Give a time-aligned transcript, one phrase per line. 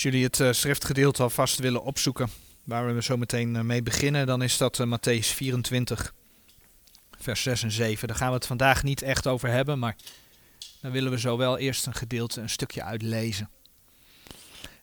[0.00, 2.30] Als jullie het uh, schriftgedeelte alvast willen opzoeken,
[2.64, 6.14] waar we zo meteen uh, mee beginnen, dan is dat uh, Matthäus 24,
[7.18, 8.08] vers 6 en 7.
[8.08, 9.96] Daar gaan we het vandaag niet echt over hebben, maar
[10.80, 13.50] dan willen we zo wel eerst een gedeelte, een stukje uitlezen.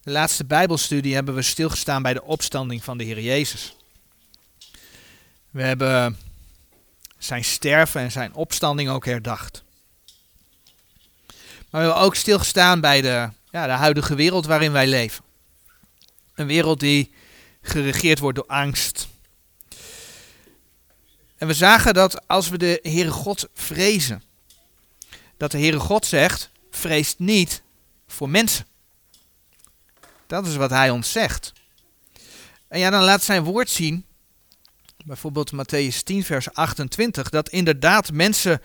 [0.02, 3.76] De laatste Bijbelstudie hebben we stilgestaan bij de opstanding van de Heer Jezus.
[5.50, 6.18] We hebben
[7.18, 9.64] zijn sterven en zijn opstanding ook herdacht.
[11.70, 13.30] Maar we hebben ook stilgestaan bij de,
[13.66, 15.24] de huidige wereld waarin wij leven.
[16.34, 17.12] Een wereld die
[17.62, 19.08] geregeerd wordt door angst.
[21.38, 24.24] En we zagen dat als we de Heere God vrezen,
[25.38, 27.62] dat de Heere God zegt, vreest niet
[28.08, 28.66] voor mensen.
[30.28, 31.54] Dat is wat hij ons zegt.
[32.68, 34.06] En ja, dan laat zijn woord zien,
[35.06, 38.62] bijvoorbeeld Matthäus 10, vers 28, dat inderdaad mensen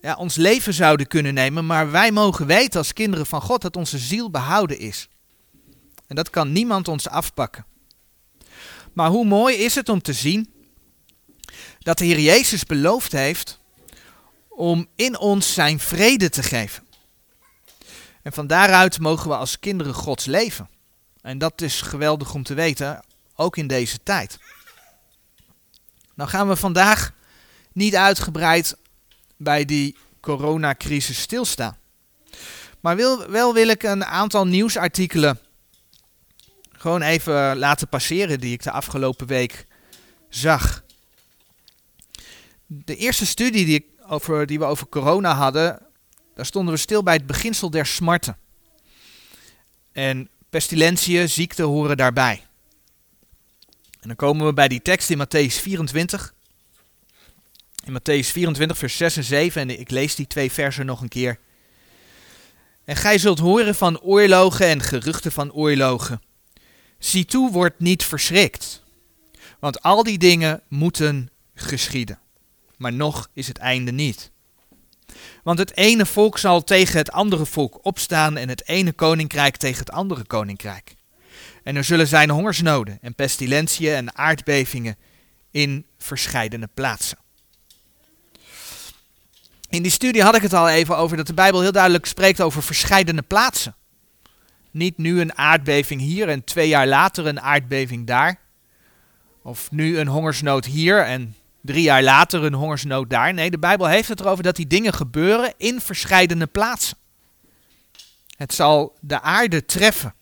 [0.00, 3.76] ja, ons leven zouden kunnen nemen, maar wij mogen weten als kinderen van God dat
[3.76, 5.08] onze ziel behouden is.
[6.06, 7.66] En dat kan niemand ons afpakken.
[8.92, 10.52] Maar hoe mooi is het om te zien
[11.78, 13.60] dat de Heer Jezus beloofd heeft
[14.48, 16.86] om in ons zijn vrede te geven.
[18.22, 20.68] En van daaruit mogen we als kinderen Gods leven.
[21.20, 24.38] En dat is geweldig om te weten, ook in deze tijd.
[26.14, 27.12] Nou gaan we vandaag
[27.72, 28.76] niet uitgebreid
[29.42, 31.76] bij die coronacrisis stilstaan.
[32.80, 35.38] Maar wil, wel wil ik een aantal nieuwsartikelen
[36.80, 39.66] gewoon even laten passeren die ik de afgelopen week
[40.28, 40.84] zag.
[42.66, 45.82] De eerste studie die, ik over, die we over corona hadden,
[46.34, 48.36] daar stonden we stil bij het beginsel der smarten.
[49.92, 52.44] En pestilentiën, ziekte horen daarbij.
[54.00, 56.34] En dan komen we bij die tekst in Matthäus 24.
[57.90, 61.08] In Matthäus 24, vers 6 en 7, en ik lees die twee versen nog een
[61.08, 61.38] keer.
[62.84, 66.22] En gij zult horen van oorlogen en geruchten van oorlogen.
[66.98, 68.82] Zie toe, word niet verschrikt.
[69.58, 72.18] Want al die dingen moeten geschieden.
[72.76, 74.30] Maar nog is het einde niet.
[75.42, 79.78] Want het ene volk zal tegen het andere volk opstaan en het ene koninkrijk tegen
[79.78, 80.94] het andere koninkrijk.
[81.62, 84.96] En er zullen zijn hongersnoden en pestilentiën en aardbevingen
[85.50, 87.18] in verscheidene plaatsen.
[89.70, 92.40] In die studie had ik het al even over dat de Bijbel heel duidelijk spreekt
[92.40, 93.74] over verscheidene plaatsen.
[94.70, 98.38] Niet nu een aardbeving hier en twee jaar later een aardbeving daar.
[99.42, 103.34] Of nu een hongersnood hier en drie jaar later een hongersnood daar.
[103.34, 106.96] Nee, de Bijbel heeft het erover dat die dingen gebeuren in verscheidene plaatsen.
[108.36, 110.14] Het zal de aarde treffen.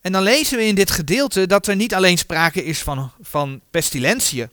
[0.00, 3.60] En dan lezen we in dit gedeelte dat er niet alleen sprake is van, van
[3.70, 4.50] pestilentiën,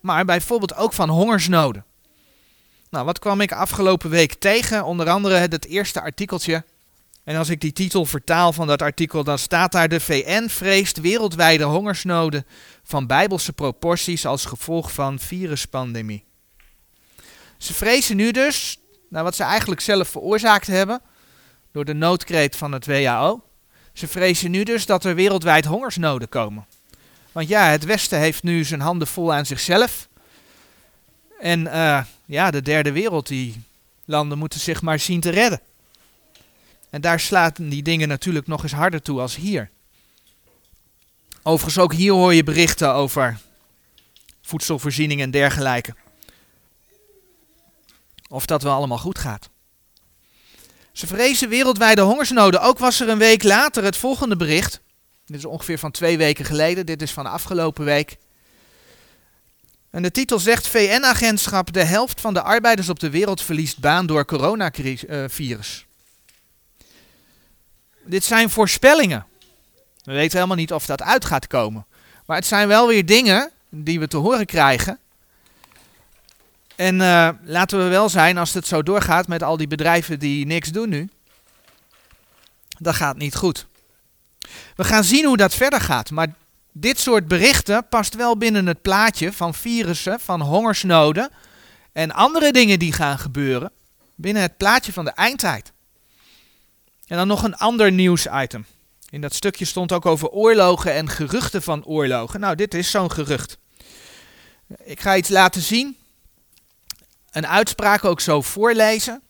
[0.00, 1.84] maar bijvoorbeeld ook van hongersnoden.
[2.94, 4.84] Nou, wat kwam ik afgelopen week tegen?
[4.84, 6.64] Onder andere het eerste artikeltje.
[7.24, 11.00] En als ik die titel vertaal van dat artikel, dan staat daar: De VN vreest
[11.00, 12.46] wereldwijde hongersnoden
[12.82, 16.24] van bijbelse proporties als gevolg van viruspandemie.
[17.58, 18.78] Ze vrezen nu dus,
[19.08, 21.00] nou wat ze eigenlijk zelf veroorzaakt hebben,
[21.72, 23.42] door de noodkreet van het WHO.
[23.92, 26.66] Ze vrezen nu dus dat er wereldwijd hongersnoden komen.
[27.32, 30.08] Want ja, het Westen heeft nu zijn handen vol aan zichzelf.
[31.40, 33.62] En uh, ja, de derde wereld, die
[34.04, 35.60] landen moeten zich maar zien te redden.
[36.90, 39.70] En daar slaat die dingen natuurlijk nog eens harder toe als hier.
[41.42, 43.40] Overigens ook hier hoor je berichten over
[44.42, 45.94] voedselvoorziening en dergelijke.
[48.28, 49.48] Of dat wel allemaal goed gaat.
[50.92, 52.60] Ze vrezen wereldwijde hongersnoden.
[52.60, 54.80] Ook was er een week later het volgende bericht.
[55.26, 56.86] Dit is ongeveer van twee weken geleden.
[56.86, 58.16] Dit is van de afgelopen week.
[59.94, 64.06] En de titel zegt: VN-agentschap, de helft van de arbeiders op de wereld verliest baan
[64.06, 65.86] door coronavirus.
[68.04, 69.26] Dit zijn voorspellingen.
[70.02, 71.86] We weten helemaal niet of dat uit gaat komen.
[72.26, 74.98] Maar het zijn wel weer dingen die we te horen krijgen.
[76.76, 80.46] En uh, laten we wel zijn, als het zo doorgaat met al die bedrijven die
[80.46, 81.08] niks doen nu,
[82.78, 83.66] dat gaat niet goed.
[84.76, 86.10] We gaan zien hoe dat verder gaat.
[86.10, 86.34] Maar
[86.76, 91.30] dit soort berichten past wel binnen het plaatje van virussen, van hongersnoden
[91.92, 93.72] en andere dingen die gaan gebeuren.
[94.14, 95.72] Binnen het plaatje van de eindtijd.
[97.06, 98.66] En dan nog een ander nieuwsitem.
[99.10, 102.40] In dat stukje stond ook over oorlogen en geruchten van oorlogen.
[102.40, 103.58] Nou, dit is zo'n gerucht.
[104.84, 105.96] Ik ga iets laten zien.
[107.30, 109.22] Een uitspraak ook zo voorlezen.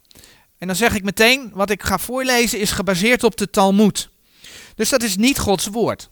[0.58, 4.08] En dan zeg ik meteen, wat ik ga voorlezen is gebaseerd op de Talmud.
[4.74, 6.10] Dus dat is niet Gods woord.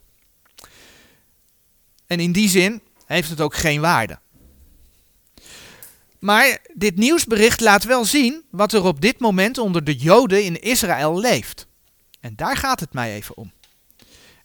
[2.13, 4.19] En in die zin heeft het ook geen waarde.
[6.19, 10.61] Maar dit nieuwsbericht laat wel zien wat er op dit moment onder de Joden in
[10.61, 11.67] Israël leeft.
[12.21, 13.53] En daar gaat het mij even om.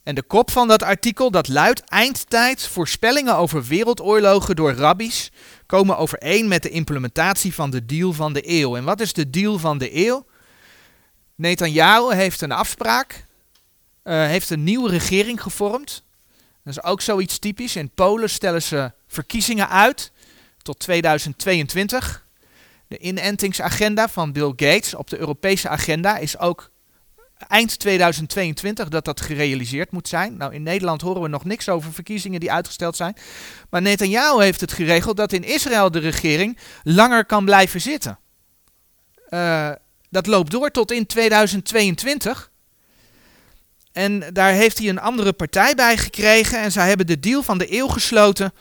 [0.04, 5.31] En de kop van dat artikel dat luidt eindtijd voorspellingen over wereldoorlogen door rabbies
[5.66, 8.75] komen overeen met de implementatie van de deal van de eeuw.
[8.75, 10.25] En wat is de deal van de eeuw?
[11.36, 13.25] Netanyahu heeft een afspraak,
[14.04, 16.06] uh, heeft een nieuwe regering gevormd.
[16.68, 17.75] Dat is ook zoiets typisch.
[17.75, 20.12] In Polen stellen ze verkiezingen uit
[20.62, 22.25] tot 2022.
[22.88, 26.72] De inentingsagenda van Bill Gates op de Europese agenda is ook
[27.38, 30.38] eind 2022 dat dat gerealiseerd moet zijn.
[30.38, 33.18] Nou, in Nederland horen we nog niks over verkiezingen die uitgesteld zijn.
[33.69, 38.19] Maar Netanyahu heeft het geregeld dat in Israël de regering langer kan blijven zitten.
[39.30, 39.72] Uh,
[40.10, 42.52] dat loopt door tot in 2022.
[43.97, 46.61] En daar heeft hij een andere partij bij gekregen.
[46.61, 48.53] En zij hebben de deal van de eeuw gesloten.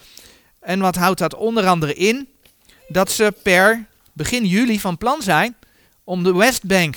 [0.60, 2.28] En wat houdt dat onder andere in?
[2.88, 5.56] Dat ze per begin juli van plan zijn
[6.04, 6.96] om de Westbank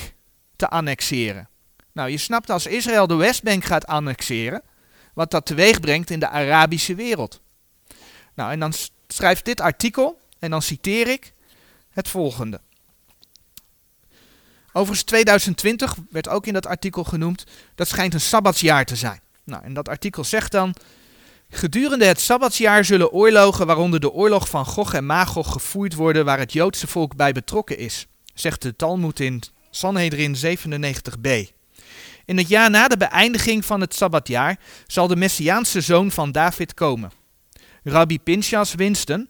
[0.56, 1.48] te annexeren.
[1.92, 4.62] Nou, je snapt als Israël de Westbank gaat annexeren,
[5.14, 7.40] wat dat teweeg brengt in de Arabische wereld.
[8.34, 8.72] Nou, en dan
[9.08, 11.32] schrijft dit artikel, en dan citeer ik
[11.90, 12.60] het volgende.
[14.72, 17.44] Overigens 2020 werd ook in dat artikel genoemd,
[17.74, 19.20] dat schijnt een sabbatsjaar te zijn.
[19.44, 20.74] Nou, en dat artikel zegt dan,
[21.50, 26.38] gedurende het sabbatsjaar zullen oorlogen, waaronder de oorlog van Gog en Magog, gevoerd worden waar
[26.38, 31.58] het Joodse volk bij betrokken is, zegt de Talmud in Sanhedrin 97b.
[32.24, 36.74] In het jaar na de beëindiging van het Sabbatjaar zal de Messiaanse zoon van David
[36.74, 37.12] komen.
[37.84, 39.28] Rabbi Pinchas Winston,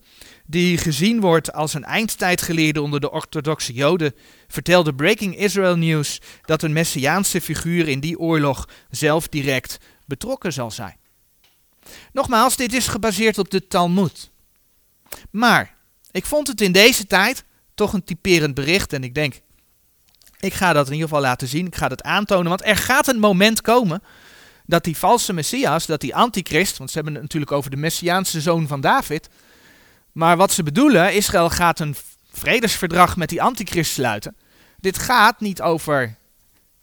[0.51, 4.15] die gezien wordt als een eindtijdgeleerde onder de orthodoxe Joden,
[4.49, 10.71] vertelde Breaking Israel News dat een Messiaanse figuur in die oorlog zelf direct betrokken zal
[10.71, 10.97] zijn.
[12.13, 14.31] Nogmaals, dit is gebaseerd op de Talmud.
[15.31, 15.75] Maar
[16.11, 17.45] ik vond het in deze tijd
[17.75, 19.41] toch een typerend bericht en ik denk,
[20.41, 21.67] ik ga dat in ieder geval laten zien.
[21.67, 22.49] Ik ga dat aantonen.
[22.49, 24.03] Want er gaat een moment komen
[24.67, 28.41] dat die valse Messias, dat die antichrist, want ze hebben het natuurlijk over de Messiaanse
[28.41, 29.29] zoon van David.
[30.13, 31.97] Maar wat ze bedoelen, Israël gaat een
[32.31, 34.37] vredesverdrag met die antichrist sluiten.
[34.77, 36.17] Dit gaat niet over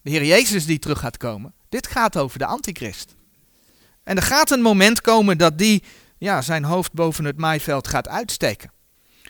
[0.02, 1.54] de Heer Jezus die terug gaat komen.
[1.70, 3.16] Dit gaat over de antichrist.
[4.04, 5.84] En er gaat een moment komen dat die
[6.18, 8.72] ja, zijn hoofd boven het maaiveld gaat uitsteken.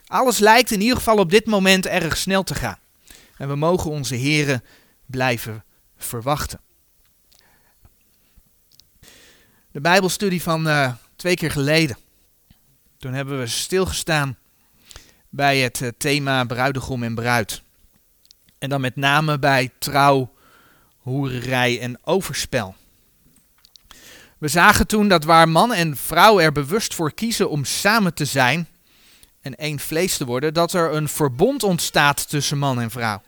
[0.07, 2.79] Alles lijkt in ieder geval op dit moment erg snel te gaan.
[3.37, 4.63] En we mogen onze heren
[5.05, 5.63] blijven
[5.97, 6.59] verwachten.
[9.71, 11.97] De Bijbelstudie van uh, twee keer geleden.
[12.97, 14.37] Toen hebben we stilgestaan
[15.29, 17.61] bij het uh, thema bruidegom en bruid.
[18.59, 20.33] En dan met name bij trouw,
[20.97, 22.75] hoererij en overspel.
[24.37, 28.25] We zagen toen dat waar man en vrouw er bewust voor kiezen om samen te
[28.25, 28.67] zijn
[29.41, 33.21] en één vlees te worden, dat er een verbond ontstaat tussen man en vrouw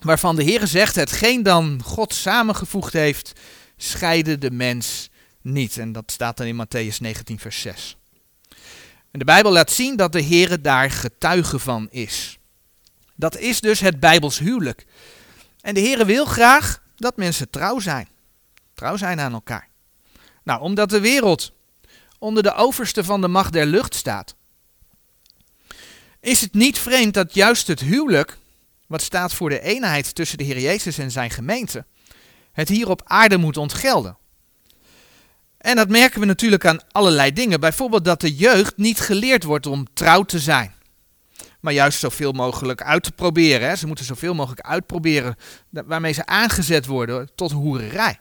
[0.00, 3.32] waarvan de Heer zegt, hetgeen dan God samengevoegd heeft,
[3.76, 5.09] scheide de mens
[5.42, 5.78] niet.
[5.78, 7.96] En dat staat dan in Matthäus 19, vers 6.
[9.10, 12.38] En de Bijbel laat zien dat de Heer daar getuige van is.
[13.14, 14.86] Dat is dus het Bijbels huwelijk.
[15.60, 18.08] En de Heer wil graag dat mensen trouw zijn.
[18.74, 19.68] Trouw zijn aan elkaar.
[20.42, 21.52] Nou, omdat de wereld
[22.18, 24.34] onder de overste van de macht der lucht staat,
[26.20, 28.38] is het niet vreemd dat juist het huwelijk
[28.86, 31.84] wat staat voor de eenheid tussen de Heer Jezus en zijn gemeente,
[32.52, 34.16] het hier op aarde moet ontgelden.
[35.60, 37.60] En dat merken we natuurlijk aan allerlei dingen.
[37.60, 40.74] Bijvoorbeeld dat de jeugd niet geleerd wordt om trouw te zijn.
[41.60, 43.68] Maar juist zoveel mogelijk uit te proberen.
[43.68, 43.76] Hè.
[43.76, 45.36] Ze moeten zoveel mogelijk uitproberen
[45.70, 48.18] waarmee ze aangezet worden tot hoererij.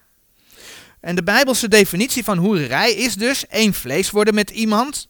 [0.99, 5.07] En de Bijbelse definitie van hoererij is dus één vlees worden met iemand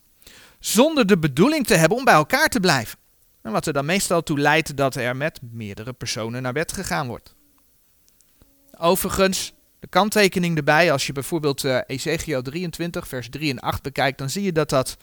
[0.59, 2.99] zonder de bedoeling te hebben om bij elkaar te blijven.
[3.41, 7.07] En wat er dan meestal toe leidt dat er met meerdere personen naar bed gegaan
[7.07, 7.35] wordt.
[8.77, 14.17] Overigens, de kanttekening erbij, als je bijvoorbeeld uh, Ezekiel 23, vers 3 en 8 bekijkt,
[14.17, 14.97] dan zie je dat dat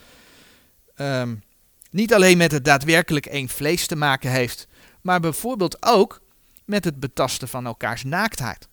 [0.96, 1.42] um,
[1.90, 4.66] niet alleen met het daadwerkelijk één vlees te maken heeft,
[5.00, 6.20] maar bijvoorbeeld ook
[6.64, 8.68] met het betasten van elkaars naaktheid.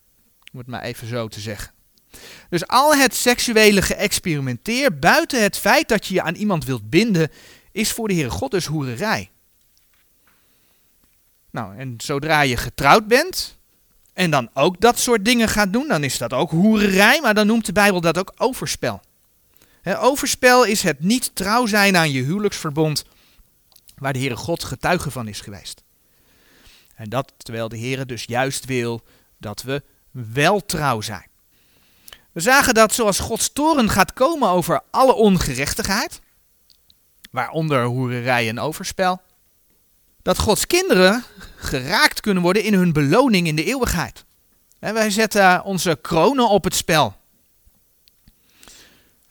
[0.51, 1.71] Om het maar even zo te zeggen.
[2.49, 7.31] Dus al het seksuele geëxperimenteer buiten het feit dat je je aan iemand wilt binden,
[7.71, 9.31] is voor de Heere God dus hoererij.
[11.49, 13.57] Nou, en zodra je getrouwd bent
[14.13, 17.47] en dan ook dat soort dingen gaat doen, dan is dat ook hoererij, maar dan
[17.47, 19.01] noemt de Bijbel dat ook overspel.
[19.83, 23.05] overspel is het niet trouw zijn aan je huwelijksverbond,
[23.97, 25.83] waar de Heere God getuige van is geweest.
[26.95, 29.01] En dat terwijl de Heere dus juist wil
[29.37, 31.27] dat we wel trouw zijn.
[32.31, 36.21] We zagen dat zoals Gods toren gaat komen over alle ongerechtigheid,
[37.31, 39.21] waaronder hoererij en overspel,
[40.23, 41.23] dat Gods kinderen
[41.55, 44.25] geraakt kunnen worden in hun beloning in de eeuwigheid.
[44.79, 47.15] En wij zetten onze kronen op het spel.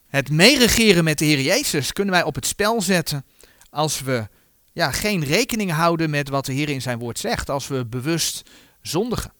[0.06, 3.24] Het meeregeren met de Heer Jezus kunnen wij op het spel zetten
[3.70, 4.28] als we
[4.72, 8.50] ja, geen rekening houden met wat de Heer in zijn woord zegt, als we bewust
[8.82, 9.32] zondigen.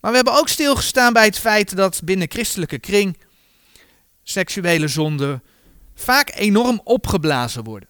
[0.00, 3.18] Maar we hebben ook stilgestaan bij het feit dat binnen christelijke kring
[4.22, 5.42] seksuele zonden
[5.94, 7.88] vaak enorm opgeblazen worden.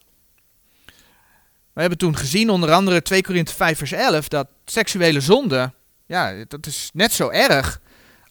[1.78, 5.73] We hebben toen gezien, onder andere 2 Korinthe 5 vers 11, dat seksuele zonde,
[6.06, 7.80] ja, dat is net zo erg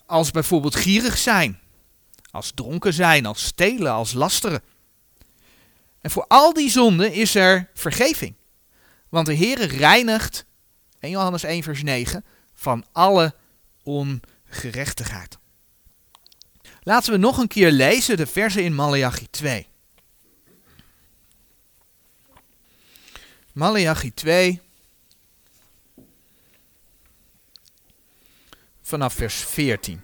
[0.06, 1.60] als bijvoorbeeld gierig zijn,
[2.32, 4.62] als dronken zijn, als stelen, als lasteren.
[6.02, 8.36] En voor al die zonden is er vergeving.
[9.10, 10.46] Want de Heere reinigt,
[11.00, 13.34] 1 Johannes 1 vers 9, van alle
[13.84, 15.38] ongerechtigheid.
[16.82, 19.68] Laten we nog een keer lezen de versen in Malachi 2.
[23.58, 24.62] Malachi 2.
[28.82, 30.02] Vanaf vers 14.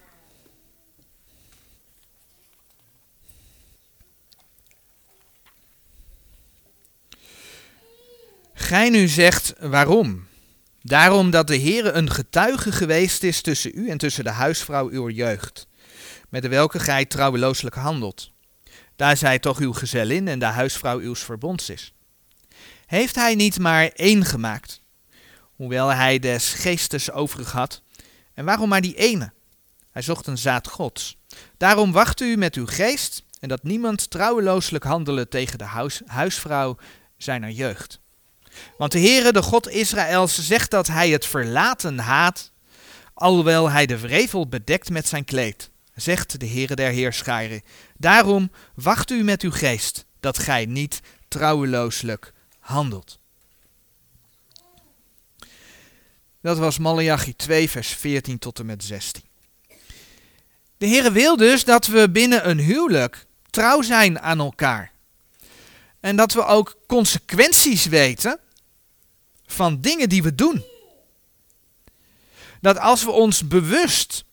[8.54, 10.28] Gij nu zegt waarom?
[10.82, 15.10] Daarom dat de Heere een getuige geweest is tussen u en tussen de huisvrouw uw
[15.10, 15.68] jeugd,
[16.30, 18.32] met de welke gij trouwelooselijk handelt.
[18.96, 21.94] Daar zij toch uw gezellin en de huisvrouw uws verbonds is.
[22.94, 24.82] Heeft hij niet maar één gemaakt,
[25.56, 27.82] hoewel hij des geestes overig had?
[28.34, 29.32] En waarom maar die ene?
[29.92, 31.18] Hij zocht een zaad gods.
[31.58, 36.78] Daarom wacht u met uw geest en dat niemand trouwelooselijk handelen tegen de huis, huisvrouw
[37.18, 38.00] zijner jeugd.
[38.78, 42.52] Want de Heere, de God Israëls, zegt dat hij het verlaten haat,
[43.14, 47.62] alhoewel hij de wrevel bedekt met zijn kleed, zegt de Heere der Heerscharen.
[47.98, 52.33] Daarom wacht u met uw geest, dat gij niet trouwelooselijk
[52.64, 53.20] handelt.
[56.42, 59.24] Dat was Malachi 2, vers 14 tot en met 16.
[60.78, 64.92] De Heere wil dus dat we binnen een huwelijk trouw zijn aan elkaar.
[66.00, 68.40] En dat we ook consequenties weten
[69.46, 70.66] van dingen die we doen.
[72.62, 74.24] Dat als we ons bewust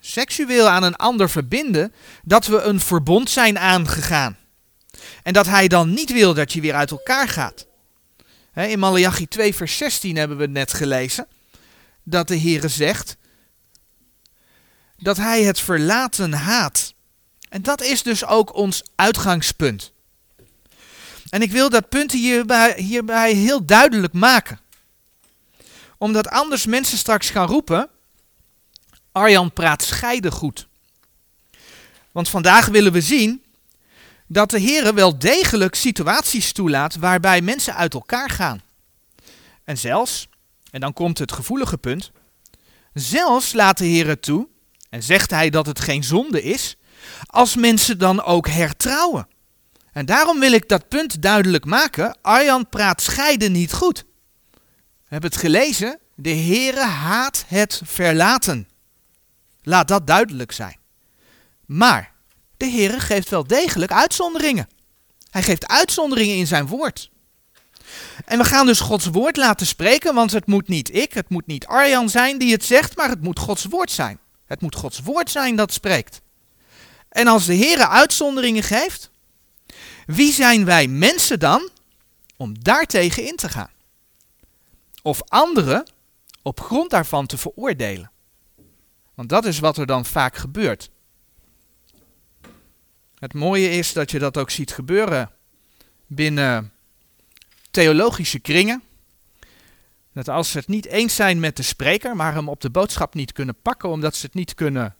[0.00, 4.38] seksueel aan een ander verbinden, dat we een verbond zijn aangegaan.
[5.24, 7.66] En dat hij dan niet wil dat je weer uit elkaar gaat.
[8.54, 11.26] in Malachi 2 vers 16 hebben we net gelezen
[12.02, 13.16] dat de Heere zegt
[14.96, 16.94] dat hij het verlaten haat.
[17.48, 19.92] En dat is dus ook ons uitgangspunt.
[21.28, 24.60] En ik wil dat punt hierbij, hierbij heel duidelijk maken.
[25.98, 27.88] Omdat anders mensen straks gaan roepen,
[29.12, 30.66] Arjan praat scheiden goed.
[32.12, 33.43] Want vandaag willen we zien
[34.26, 38.62] dat de Heer wel degelijk situaties toelaat waarbij mensen uit elkaar gaan.
[39.64, 40.28] En zelfs,
[40.70, 42.10] en dan komt het gevoelige punt,
[42.92, 44.48] zelfs laat de Heer het toe,
[44.90, 46.76] en zegt hij dat het geen zonde is,
[47.26, 49.28] als mensen dan ook hertrouwen.
[49.92, 52.18] En daarom wil ik dat punt duidelijk maken.
[52.22, 54.04] Arjan praat scheiden niet goed.
[54.52, 54.60] We
[55.08, 55.98] hebben het gelezen.
[56.14, 58.68] De Heere haat het verlaten.
[59.62, 60.78] Laat dat duidelijk zijn.
[61.66, 62.13] Maar
[62.64, 64.68] de Heere geeft wel degelijk uitzonderingen.
[65.30, 67.10] Hij geeft uitzonderingen in zijn woord.
[68.24, 71.46] En we gaan dus Gods woord laten spreken, want het moet niet ik, het moet
[71.46, 74.18] niet Arjan zijn die het zegt, maar het moet Gods woord zijn.
[74.46, 76.20] Het moet Gods woord zijn dat spreekt.
[77.08, 79.10] En als de Heere uitzonderingen geeft,
[80.06, 81.68] wie zijn wij mensen dan
[82.36, 83.70] om daartegen in te gaan?
[85.02, 85.90] Of anderen
[86.42, 88.10] op grond daarvan te veroordelen?
[89.14, 90.90] Want dat is wat er dan vaak gebeurt.
[93.24, 95.30] Het mooie is dat je dat ook ziet gebeuren
[96.06, 96.72] binnen
[97.70, 98.82] theologische kringen.
[100.12, 103.14] Dat als ze het niet eens zijn met de spreker, maar hem op de boodschap
[103.14, 104.96] niet kunnen pakken, omdat ze het niet kunnen,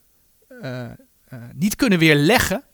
[0.62, 2.64] uh, uh, niet kunnen weerleggen,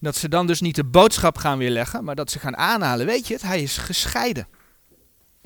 [0.00, 3.06] dat ze dan dus niet de boodschap gaan weerleggen, maar dat ze gaan aanhalen.
[3.06, 4.48] Weet je het, hij is gescheiden.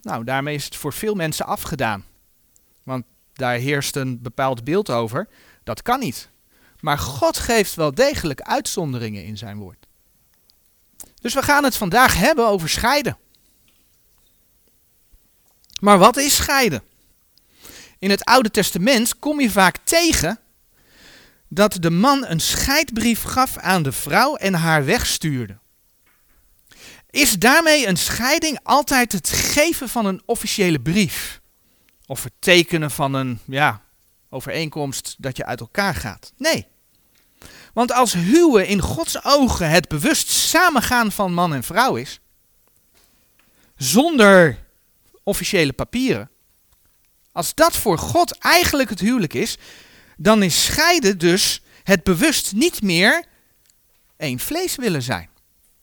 [0.00, 2.04] Nou, daarmee is het voor veel mensen afgedaan.
[2.82, 5.28] Want daar heerst een bepaald beeld over.
[5.64, 6.34] Dat kan niet.
[6.86, 9.86] Maar God geeft wel degelijk uitzonderingen in zijn woord.
[11.20, 13.18] Dus we gaan het vandaag hebben over scheiden.
[15.80, 16.82] Maar wat is scheiden?
[17.98, 20.38] In het Oude Testament kom je vaak tegen
[21.48, 25.58] dat de man een scheidbrief gaf aan de vrouw en haar wegstuurde.
[27.10, 31.40] Is daarmee een scheiding altijd het geven van een officiële brief?
[32.06, 33.82] Of het tekenen van een ja,
[34.30, 36.32] overeenkomst dat je uit elkaar gaat?
[36.36, 36.74] Nee.
[37.76, 42.20] Want als huwen in Gods ogen het bewust samengaan van man en vrouw is,
[43.76, 44.58] zonder
[45.22, 46.30] officiële papieren,
[47.32, 49.56] Als dat voor God eigenlijk het huwelijk is,
[50.16, 53.24] dan is scheiden dus het bewust niet meer
[54.16, 55.28] één vlees willen zijn.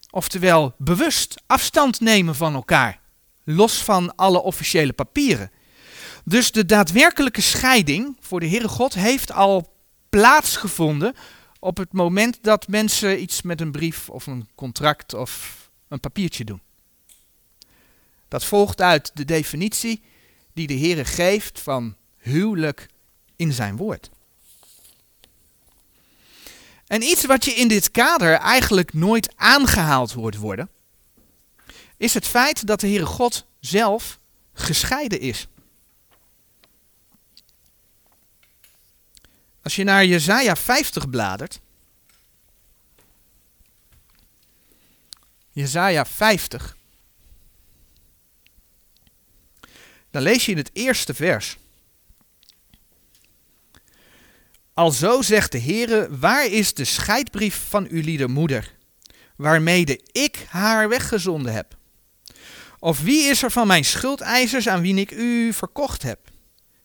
[0.09, 2.99] Oftewel bewust afstand nemen van elkaar,
[3.43, 5.51] los van alle officiële papieren.
[6.25, 9.73] Dus de daadwerkelijke scheiding voor de Heere God heeft al
[10.09, 11.15] plaatsgevonden
[11.63, 16.43] op het moment dat mensen iets met een brief of een contract of een papiertje
[16.43, 16.61] doen.
[18.27, 20.01] Dat volgt uit de definitie
[20.53, 22.87] die de Heere geeft van huwelijk
[23.35, 24.09] in zijn woord.
[26.87, 30.69] En iets wat je in dit kader eigenlijk nooit aangehaald hoort worden,
[31.97, 34.19] is het feit dat de Heere God zelf
[34.53, 35.47] gescheiden is.
[39.63, 41.59] Als je naar Jesaja 50 bladert,
[45.51, 46.77] Jesaja 50,
[50.11, 51.57] dan lees je in het eerste vers.
[54.73, 58.75] Alzo zegt de Heere, waar is de scheidbrief van uw liede moeder,
[59.35, 61.77] waarmede ik haar weggezonden heb?
[62.79, 66.32] Of wie is er van mijn schuldeisers aan wie ik u verkocht heb?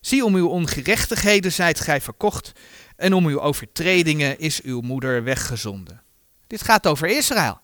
[0.01, 2.51] Zie, om uw ongerechtigheden zijt gij verkocht,
[2.95, 6.01] en om uw overtredingen is uw moeder weggezonden.
[6.47, 7.59] Dit gaat over Israël.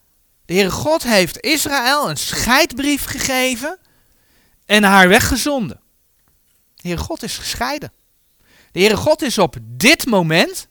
[0.45, 3.79] De Heere God heeft Israël een scheidbrief gegeven
[4.65, 5.79] en haar weggezonden.
[6.75, 7.91] De Heere God is gescheiden.
[8.71, 10.67] De Heere God is op dit moment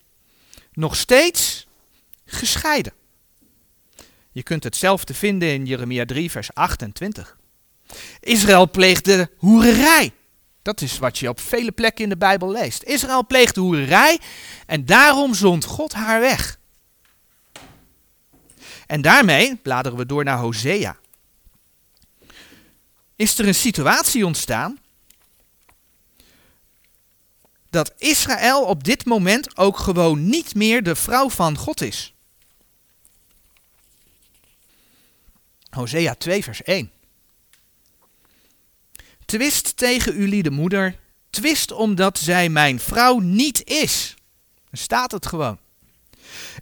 [0.73, 1.67] nog steeds
[2.25, 2.93] gescheiden.
[4.33, 7.39] Je kunt hetzelfde vinden in Jeremia 3, vers 28.
[8.21, 10.13] Israël pleegde hoererij.
[10.65, 12.83] Dat is wat je op vele plekken in de Bijbel leest.
[12.83, 14.21] Israël pleegde hoererij
[14.67, 16.59] en daarom zond God haar weg.
[18.87, 20.97] En daarmee bladeren we door naar Hosea.
[23.17, 24.79] Is er een situatie ontstaan
[27.71, 32.15] dat Israël op dit moment ook gewoon niet meer de vrouw van God is?
[35.71, 36.94] Hosea 2, vers 1.
[39.25, 40.99] Twist tegen uw liede moeder,
[41.31, 44.15] twist omdat zij mijn vrouw niet is.
[44.71, 45.59] Dan staat het gewoon.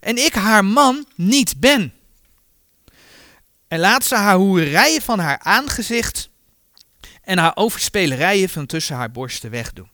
[0.01, 1.93] En ik haar man niet ben.
[3.69, 6.29] En laat ze haar hoerijen van haar aangezicht
[7.23, 9.91] en haar overspelerijen van tussen haar borsten wegdoen.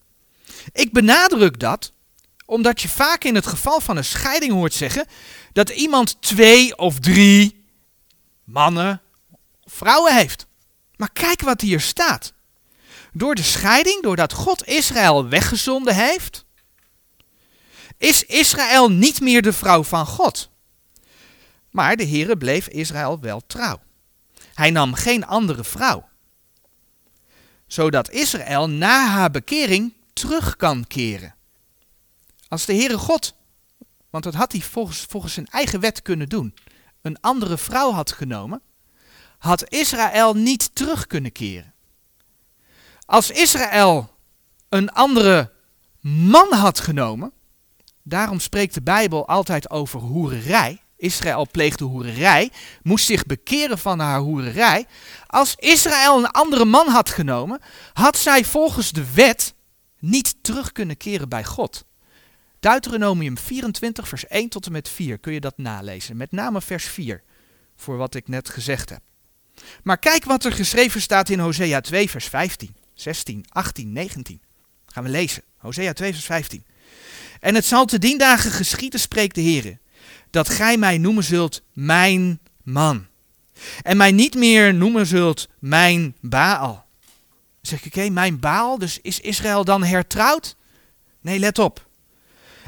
[0.72, 1.92] Ik benadruk dat
[2.46, 5.07] omdat je vaak in het geval van een scheiding hoort zeggen
[5.52, 7.64] dat iemand twee of drie
[8.44, 9.00] mannen
[9.62, 10.46] of vrouwen heeft.
[10.96, 12.33] Maar kijk wat hier staat.
[13.12, 16.44] Door de scheiding, doordat God Israël weggezonden heeft,
[17.96, 20.50] is Israël niet meer de vrouw van God.
[21.70, 23.80] Maar de Heere bleef Israël wel trouw.
[24.54, 26.08] Hij nam geen andere vrouw.
[27.66, 31.34] Zodat Israël na haar bekering terug kan keren.
[32.48, 33.34] Als de Heere God,
[34.10, 36.54] want dat had hij volgens, volgens zijn eigen wet kunnen doen,
[37.02, 38.62] een andere vrouw had genomen,
[39.38, 41.74] had Israël niet terug kunnen keren.
[43.08, 44.10] Als Israël
[44.68, 45.52] een andere
[46.00, 47.32] man had genomen,
[48.02, 50.82] daarom spreekt de Bijbel altijd over hoererij.
[50.96, 52.50] Israël pleegde hoererij,
[52.82, 54.86] moest zich bekeren van haar hoererij.
[55.26, 57.60] Als Israël een andere man had genomen,
[57.92, 59.54] had zij volgens de wet
[59.98, 61.84] niet terug kunnen keren bij God.
[62.60, 66.16] Deuteronomium 24, vers 1 tot en met 4 kun je dat nalezen.
[66.16, 67.22] Met name vers 4,
[67.76, 69.00] voor wat ik net gezegd heb.
[69.82, 74.40] Maar kijk wat er geschreven staat in Hosea 2, vers 15, 16, 18, 19.
[74.87, 75.42] Gaan we lezen.
[75.56, 76.64] Hosea 2, vers 15.
[77.40, 79.78] En het zal te dien dagen geschieden, spreekt de Heer,
[80.30, 83.06] dat gij mij noemen zult mijn man.
[83.82, 86.72] En mij niet meer noemen zult mijn Baal.
[86.72, 86.82] Dan
[87.61, 90.56] zeg ik, oké, mijn Baal, dus is Israël dan hertrouwd?
[91.20, 91.87] Nee, let op.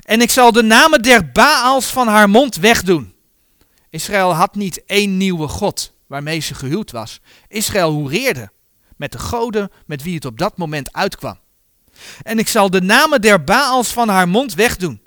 [0.02, 3.14] En ik zal de namen der Baals van haar mond wegdoen.
[3.90, 7.20] Israël had niet één nieuwe God waarmee ze gehuwd was.
[7.48, 8.50] Israël hoereerde
[9.00, 11.38] met de goden met wie het op dat moment uitkwam.
[12.22, 15.02] En ik zal de namen der Baals van haar mond wegdoen.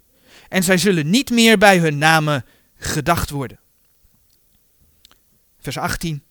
[0.49, 3.59] En zij zullen niet meer bij hun namen gedacht worden.
[5.59, 6.23] Vers 18.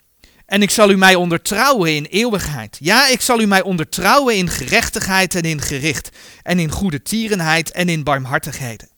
[0.47, 2.77] En ik zal u mij ondertrouwen in eeuwigheid.
[2.81, 6.17] Ja, ik zal u mij ondertrouwen in gerechtigheid en in gericht.
[6.43, 8.89] En in goede tierenheid en in barmhartigheden.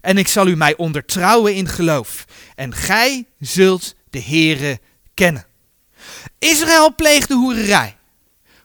[0.00, 2.24] En ik zal u mij ondertrouwen in geloof.
[2.54, 4.80] En gij zult de Heere
[5.14, 5.46] kennen.
[6.38, 7.97] Israël pleegde hoererij.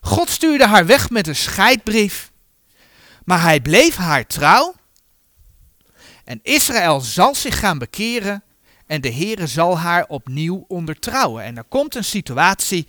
[0.04, 2.32] God stuurde haar weg met een scheidbrief.
[3.26, 4.76] Maar hij bleef haar trouw.
[6.24, 8.44] En Israël zal zich gaan bekeren.
[8.86, 11.44] En de Heere zal haar opnieuw ondertrouwen.
[11.44, 12.88] En er komt een situatie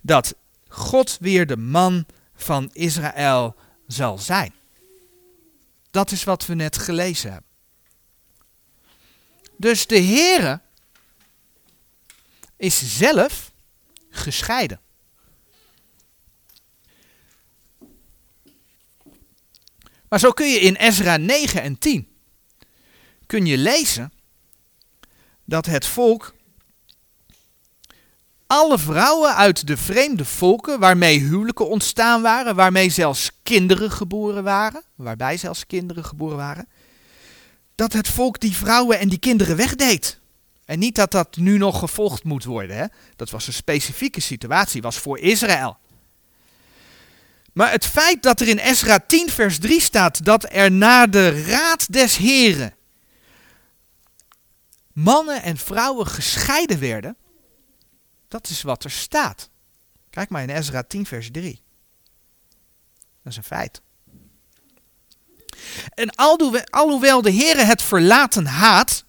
[0.00, 0.34] dat
[0.68, 4.52] God weer de man van Israël zal zijn.
[5.90, 7.50] Dat is wat we net gelezen hebben.
[9.56, 10.60] Dus de Heere
[12.56, 13.52] is zelf
[14.10, 14.80] gescheiden.
[20.10, 22.08] Maar zo kun je in Ezra 9 en 10
[23.26, 24.12] kun je lezen
[25.44, 26.34] dat het volk
[28.46, 34.82] alle vrouwen uit de vreemde volken waarmee huwelijken ontstaan waren, waarmee zelfs kinderen geboren waren,
[34.94, 36.68] waarbij zelfs kinderen geboren waren,
[37.74, 40.18] dat het volk die vrouwen en die kinderen wegdeed.
[40.64, 42.76] En niet dat dat nu nog gevolgd moet worden.
[42.76, 42.84] Hè?
[43.16, 45.78] Dat was een specifieke situatie, was voor Israël.
[47.52, 51.42] Maar het feit dat er in Esra 10 vers 3 staat dat er naar de
[51.44, 52.74] raad des heren
[54.92, 57.16] mannen en vrouwen gescheiden werden,
[58.28, 59.50] dat is wat er staat.
[60.10, 61.62] Kijk maar in Ezra 10 vers 3.
[63.22, 63.80] Dat is een feit.
[65.94, 66.10] En
[66.70, 69.04] alhoewel de Heere het verlaten haat,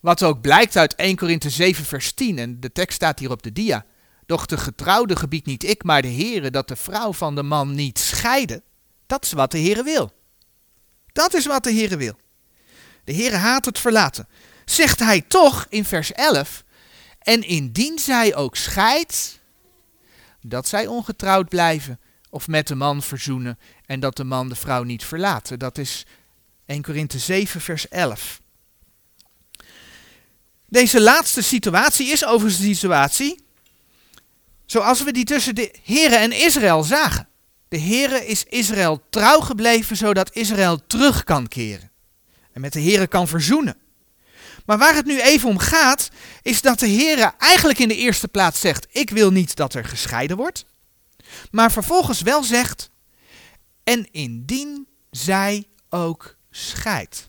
[0.00, 3.42] wat ook blijkt uit 1 Korinthe 7 vers 10, en de tekst staat hier op
[3.42, 3.84] de dia,
[4.26, 7.74] doch de getrouwde gebied niet ik, maar de Heere, dat de vrouw van de man
[7.74, 8.62] niet scheiden,
[9.06, 10.12] dat is wat de Heere wil.
[11.12, 12.16] Dat is wat de Heere wil.
[13.04, 14.28] De Heere haat het verlaten.
[14.64, 16.64] Zegt hij toch in vers 11,
[17.18, 19.40] en indien zij ook scheidt,
[20.40, 24.82] dat zij ongetrouwd blijven of met de man verzoenen en dat de man de vrouw
[24.82, 25.58] niet verlaten.
[25.58, 26.06] Dat is
[26.66, 28.40] 1 Korinthe 7 vers 11.
[30.68, 33.45] Deze laatste situatie is overigens de situatie
[34.66, 37.28] zoals we die tussen de Here en Israël zagen.
[37.68, 41.90] De Here is Israël trouw gebleven zodat Israël terug kan keren
[42.52, 43.76] en met de Here kan verzoenen.
[44.66, 46.10] Maar waar het nu even om gaat,
[46.42, 49.84] is dat de Heer eigenlijk in de eerste plaats zegt: Ik wil niet dat er
[49.84, 50.64] gescheiden wordt.
[51.50, 52.90] Maar vervolgens wel zegt:
[53.84, 57.28] En indien zij ook scheidt.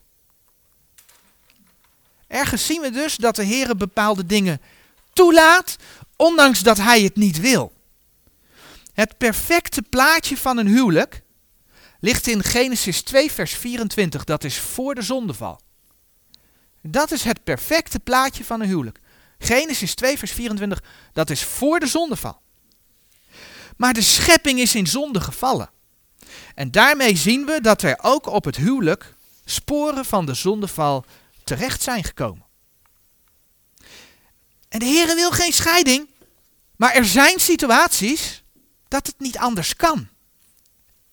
[2.28, 4.62] Ergens zien we dus dat de Heer bepaalde dingen
[5.14, 5.76] toelaat,
[6.18, 7.74] ondanks dat hij het niet wil.
[8.94, 11.22] Het perfecte plaatje van een huwelijk
[12.00, 14.24] ligt in Genesis 2, vers 24.
[14.24, 15.60] Dat is voor de zondeval.
[16.82, 19.00] Dat is het perfecte plaatje van een huwelijk.
[19.38, 22.42] Genesis 2, vers 24, dat is voor de zondeval.
[23.78, 25.70] Maar de schepping is in zonde gevallen.
[26.56, 31.06] En daarmee zien we dat er ook op het huwelijk sporen van de zondeval
[31.44, 32.47] terecht zijn gekomen.
[34.70, 36.10] En de Heer wil geen scheiding,
[36.76, 38.44] maar er zijn situaties
[38.88, 40.08] dat het niet anders kan.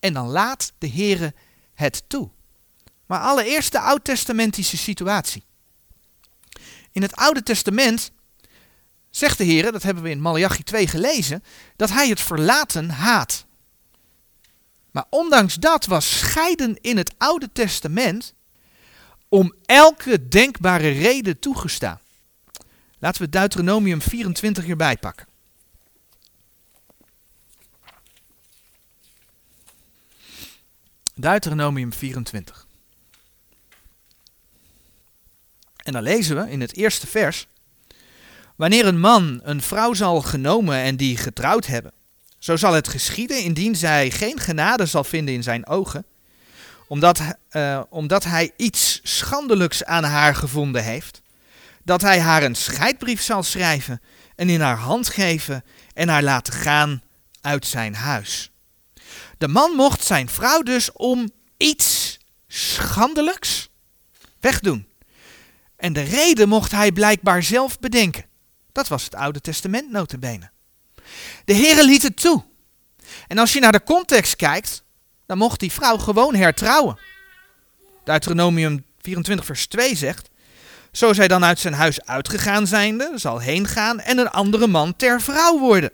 [0.00, 1.32] En dan laat de Heer
[1.74, 2.30] het toe.
[3.06, 5.44] Maar allereerst de oud-testamentische situatie.
[6.92, 8.10] In het Oude Testament
[9.10, 11.44] zegt de Heer, dat hebben we in Malachi 2 gelezen,
[11.76, 13.46] dat hij het verlaten haat.
[14.90, 18.34] Maar ondanks dat was scheiden in het Oude Testament
[19.28, 22.00] om elke denkbare reden toegestaan.
[23.04, 25.26] Laten we Deuteronomium 24 hierbij pakken.
[31.14, 32.66] Deuteronomium 24.
[35.76, 37.46] En dan lezen we in het eerste vers.
[38.56, 41.92] Wanneer een man een vrouw zal genomen en die getrouwd hebben,
[42.38, 46.06] zo zal het geschieden indien zij geen genade zal vinden in zijn ogen,
[46.86, 51.22] omdat, uh, omdat hij iets schandelijks aan haar gevonden heeft,
[51.84, 54.00] dat hij haar een scheidbrief zal schrijven
[54.36, 57.02] en in haar hand geven en haar laten gaan
[57.40, 58.50] uit zijn huis.
[59.38, 62.18] De man mocht zijn vrouw dus om iets
[62.48, 63.68] schandelijks
[64.40, 64.88] wegdoen.
[65.76, 68.24] En de reden mocht hij blijkbaar zelf bedenken.
[68.72, 70.50] Dat was het Oude Testament notabene.
[71.44, 72.44] De Heere liet het toe.
[73.26, 74.84] En als je naar de context kijkt,
[75.26, 76.98] dan mocht die vrouw gewoon hertrouwen.
[78.04, 80.28] Deuteronomium 24 vers 2 zegt,
[80.96, 84.96] zo zij dan uit zijn huis uitgegaan zijnde, zal heen gaan en een andere man
[84.96, 85.90] ter vrouw worden.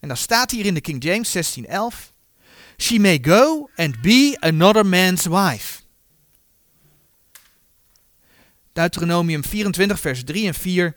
[0.00, 2.12] En dan staat hier in de King James 1611,
[2.76, 5.80] She may go and be another man's wife.
[8.72, 10.96] Deuteronomium 24, vers 3 en 4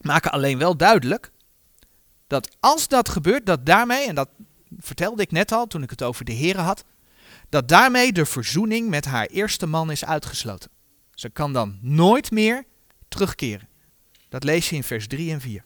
[0.00, 1.30] maken alleen wel duidelijk
[2.26, 4.28] dat als dat gebeurt, dat daarmee, en dat
[4.78, 6.84] vertelde ik net al toen ik het over de heren had,
[7.48, 10.70] dat daarmee de verzoening met haar eerste man is uitgesloten.
[11.14, 12.64] Ze kan dan nooit meer
[13.08, 13.68] terugkeren.
[14.28, 15.64] Dat lees je in vers 3 en 4.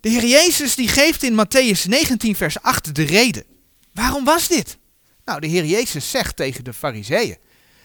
[0.00, 3.44] De Heer Jezus die geeft in Matthäus 19 vers 8 de reden.
[3.92, 4.78] Waarom was dit?
[5.24, 7.36] Nou, de Heer Jezus zegt tegen de Fariseeën: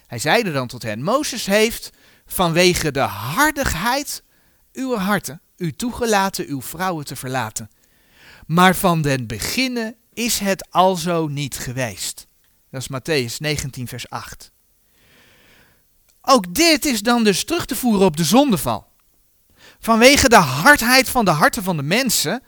[0.07, 1.91] hij zeide dan tot hen, Mozes heeft
[2.25, 4.23] vanwege de hardigheid
[4.73, 7.69] uw harten u toegelaten uw vrouwen te verlaten.
[8.47, 12.27] Maar van den beginnen is het alzo niet geweest.
[12.69, 14.51] Dat is Matthäus 19, vers 8.
[16.21, 18.87] Ook dit is dan dus terug te voeren op de zondeval.
[19.79, 22.43] Vanwege de hardheid van de harten van de mensen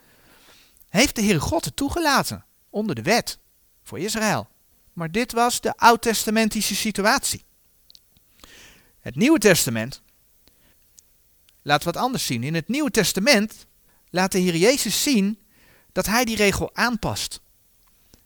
[0.90, 3.40] heeft de Heere God het toegelaten onder de wet
[3.84, 4.50] voor Israël.
[4.94, 7.44] Maar dit was de oud-testamentische situatie.
[9.00, 10.02] Het Nieuwe Testament
[11.62, 12.44] laat wat anders zien.
[12.44, 13.66] In het Nieuwe Testament
[14.10, 15.40] laat de Heer Jezus zien
[15.92, 17.42] dat hij die regel aanpast.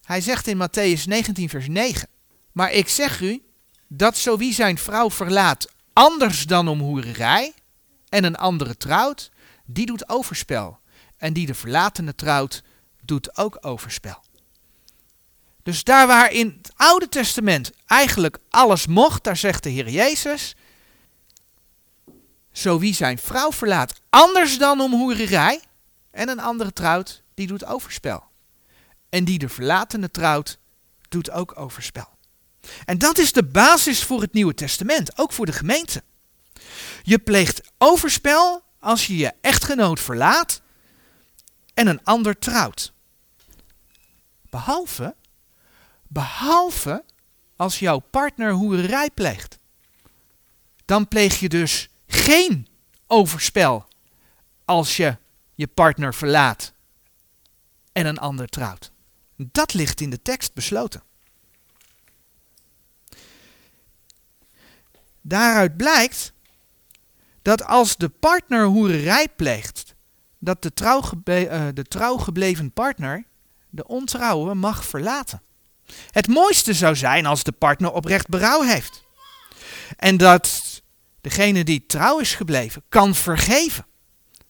[0.06, 2.08] Hij zegt in Matthäus 19, vers 9:
[2.52, 3.44] Maar ik zeg u
[3.88, 7.54] dat zo wie zijn vrouw verlaat anders dan om hoererij
[8.10, 9.32] en een andere trouwt,
[9.66, 10.80] die doet overspel.
[11.18, 12.64] En die de verlatene trouwt,
[13.02, 14.24] doet ook overspel.
[15.64, 20.56] Dus daar waar in het Oude Testament eigenlijk alles mocht, daar zegt de Heer Jezus,
[22.52, 25.62] zo wie zijn vrouw verlaat anders dan om hoererij
[26.12, 28.24] en een andere trouwt, die doet overspel.
[29.16, 30.60] En die de verlatene trouwt,
[31.10, 32.10] doet ook overspel.
[32.86, 36.04] En dat is de basis voor het Nieuwe Testament, ook voor de gemeente.
[37.04, 40.62] Je pleegt overspel als je je echtgenoot verlaat
[41.74, 42.94] en een ander trouwt.
[44.50, 45.16] Behalve,
[46.08, 47.04] behalve
[47.56, 49.60] als jouw partner hoererij pleegt.
[50.86, 52.68] Dan pleeg je dus geen
[53.08, 53.88] overspel
[54.66, 55.18] als je
[55.54, 56.74] je partner verlaat
[57.92, 58.94] en een ander trouwt.
[59.38, 61.04] Dat ligt in de tekst besloten.
[65.22, 66.34] Daaruit blijkt
[67.42, 69.96] dat als de partner hoererij pleegt,
[70.40, 70.72] dat de
[71.28, 73.26] uh, de trouw gebleven partner
[73.70, 75.42] de ontrouwe mag verlaten.
[76.12, 79.04] Het mooiste zou zijn als de partner oprecht berouw heeft.
[79.98, 80.82] En dat
[81.22, 83.86] degene die trouw is gebleven kan vergeven.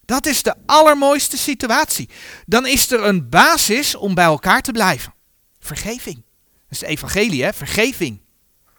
[0.06, 2.08] Dat is de allermooiste situatie.
[2.46, 5.14] Dan is er een basis om bij elkaar te blijven.
[5.58, 6.14] Vergeving.
[6.14, 7.52] Dat is de evangelie, hè?
[7.52, 8.20] Vergeving.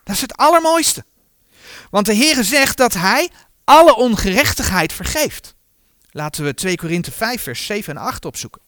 [0.03, 1.05] Dat is het allermooiste.
[1.89, 3.29] Want de Heere zegt dat Hij
[3.63, 5.55] alle ongerechtigheid vergeeft.
[6.11, 8.61] Laten we 2 Korinthe 5, vers 7 en 8 opzoeken.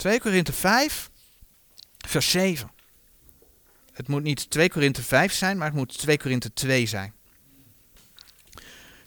[0.00, 1.10] 2 Korinthe 5,
[2.10, 2.70] vers 7.
[3.92, 7.12] Het moet niet 2 Korinthe 5 zijn, maar het moet 2 Korinthe 2 zijn.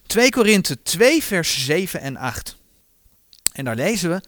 [0.07, 2.57] 2 Korinthe 2, vers 7 en 8.
[3.53, 4.21] En daar lezen we.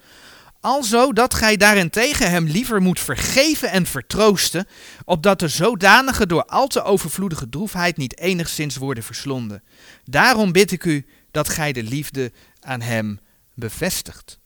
[0.60, 4.66] Alzo dat gij daarentegen hem liever moet vergeven en vertroosten,
[5.04, 9.62] opdat de zodanige door al te overvloedige droefheid niet enigszins worden verslonden.
[10.04, 13.20] Daarom bid ik u dat gij de liefde aan hem
[13.54, 14.38] bevestigt.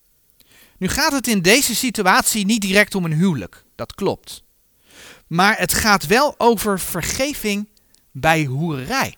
[0.81, 4.43] Nu gaat het in deze situatie niet direct om een huwelijk, dat klopt.
[5.27, 7.69] Maar het gaat wel over vergeving
[8.11, 9.17] bij hoerij.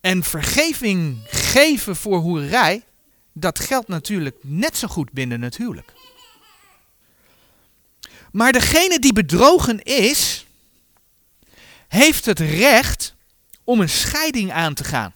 [0.00, 2.84] En vergeving geven voor hoerij,
[3.32, 5.92] dat geldt natuurlijk net zo goed binnen het huwelijk.
[8.32, 10.46] Maar degene die bedrogen is,
[11.88, 13.14] heeft het recht
[13.64, 15.14] om een scheiding aan te gaan.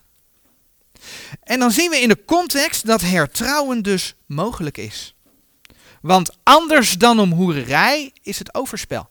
[1.43, 5.15] En dan zien we in de context dat hertrouwen dus mogelijk is.
[6.01, 9.11] Want anders dan om hoererij is het overspel.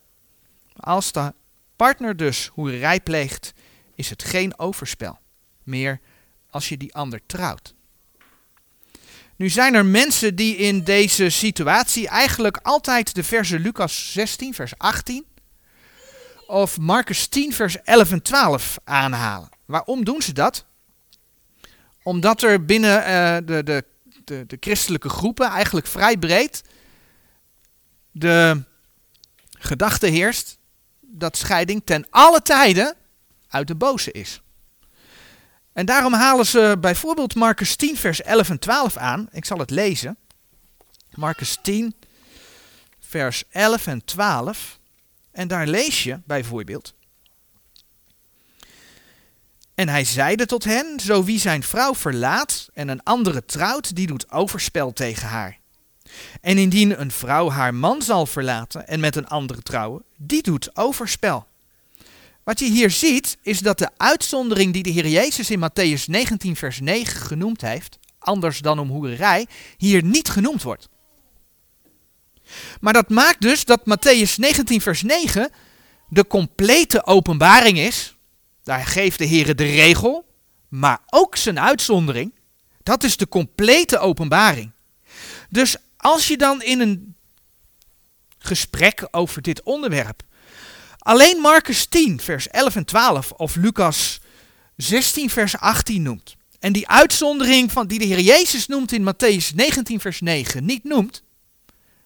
[0.75, 1.33] Als de
[1.75, 3.53] partner dus hoererij pleegt,
[3.95, 5.19] is het geen overspel
[5.63, 5.99] meer
[6.49, 7.73] als je die ander trouwt.
[9.35, 14.77] Nu zijn er mensen die in deze situatie eigenlijk altijd de versen Lucas 16, vers
[14.77, 15.25] 18
[16.47, 19.49] of Marcus 10, vers 11 en 12 aanhalen.
[19.65, 20.65] Waarom doen ze dat?
[22.09, 23.83] Omdat er binnen uh, de, de,
[24.23, 26.63] de, de christelijke groepen eigenlijk vrij breed
[28.11, 28.63] de
[29.59, 30.57] gedachte heerst
[30.99, 32.95] dat scheiding ten alle tijden
[33.47, 34.41] uit de boze is.
[35.73, 39.27] En daarom halen ze bijvoorbeeld Marcus 10, vers 11 en 12 aan.
[39.31, 40.17] Ik zal het lezen.
[41.13, 41.95] Marcus 10,
[42.99, 44.79] vers 11 en 12.
[45.31, 46.93] En daar lees je bijvoorbeeld.
[49.79, 54.07] En hij zeide tot hen, zo wie zijn vrouw verlaat en een andere trouwt, die
[54.07, 55.59] doet overspel tegen haar.
[56.41, 60.77] En indien een vrouw haar man zal verlaten en met een andere trouwen, die doet
[60.77, 61.47] overspel.
[62.43, 66.55] Wat je hier ziet, is dat de uitzondering die de Heer Jezus in Matthäus 19,
[66.55, 70.89] vers 9 genoemd heeft, anders dan om hoererij, hier niet genoemd wordt.
[72.81, 75.49] Maar dat maakt dus dat Matthäus 19, vers 9
[76.09, 78.17] de complete openbaring is
[78.69, 80.25] daar geeft de Heer de regel,
[80.67, 82.33] maar ook zijn uitzondering.
[82.83, 84.71] Dat is de complete openbaring.
[85.49, 87.15] Dus als je dan in een
[88.37, 90.23] gesprek over dit onderwerp
[90.99, 94.19] alleen Marcus 10, vers 11 en 12 of Lucas
[94.75, 99.55] 16, vers 18 noemt, en die uitzondering van, die de Heer Jezus noemt in Matthäus
[99.55, 101.23] 19, vers 9 niet noemt,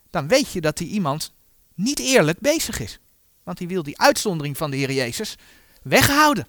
[0.09, 1.33] dan weet je dat die iemand
[1.75, 2.99] niet eerlijk bezig is.
[3.43, 5.35] Want hij wil die uitzondering van de Heer Jezus
[5.81, 6.47] weghouden.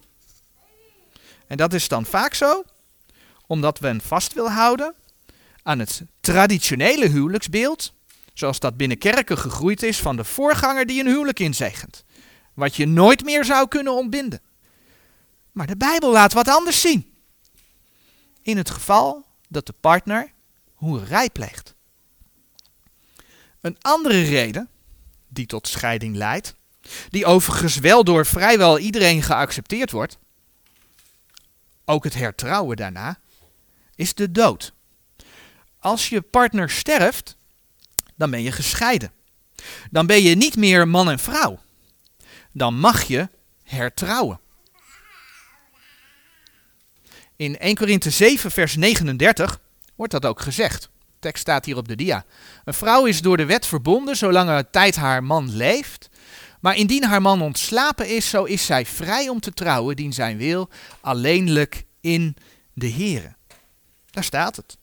[1.47, 2.63] En dat is dan vaak zo,
[3.47, 4.93] omdat men vast wil houden
[5.63, 7.93] aan het traditionele huwelijksbeeld,
[8.33, 12.03] zoals dat binnen kerken gegroeid is van de voorganger die een huwelijk inzegent.
[12.53, 14.41] Wat je nooit meer zou kunnen ontbinden.
[15.51, 17.13] Maar de Bijbel laat wat anders zien.
[18.41, 20.31] In het geval dat de partner
[20.73, 21.75] hoerij pleegt.
[23.61, 24.69] Een andere reden
[25.27, 26.55] die tot scheiding leidt,
[27.09, 30.17] die overigens wel door vrijwel iedereen geaccepteerd wordt,
[31.85, 33.19] ook het hertrouwen daarna,
[33.95, 34.73] is de dood.
[35.79, 37.37] Als je partner sterft,
[38.15, 39.11] dan ben je gescheiden.
[39.91, 41.59] Dan ben je niet meer man en vrouw.
[42.51, 43.29] Dan mag je
[43.63, 44.39] hertrouwen.
[47.35, 49.59] In 1 Korinthe 7, vers 39
[49.95, 50.81] wordt dat ook gezegd.
[50.81, 52.25] De tekst staat hier op de dia.
[52.65, 56.09] Een vrouw is door de wet verbonden zolang tijd haar man leeft.
[56.65, 60.37] Maar indien haar man ontslapen is, zo is zij vrij om te trouwen, dien zijn
[60.37, 60.69] wil,
[61.01, 62.35] alleenlijk in
[62.73, 63.35] de Here.
[64.11, 64.77] Daar staat het.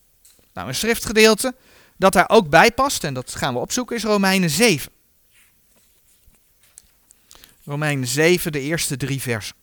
[0.53, 1.55] Nou, een schriftgedeelte
[1.97, 4.93] dat daar ook bij past, en dat gaan we opzoeken, is Romeinen 7.
[7.65, 9.57] Romeinen 7, de eerste drie versen.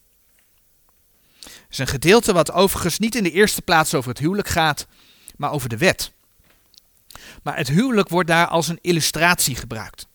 [1.42, 4.88] Het is een gedeelte wat overigens niet in de eerste plaats over het huwelijk gaat,
[5.38, 6.12] maar over de wet.
[7.44, 10.09] Maar het huwelijk wordt daar als een illustratie gebruikt.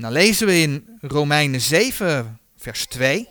[0.00, 3.28] En dan lezen we in Romeinen 7, vers 2.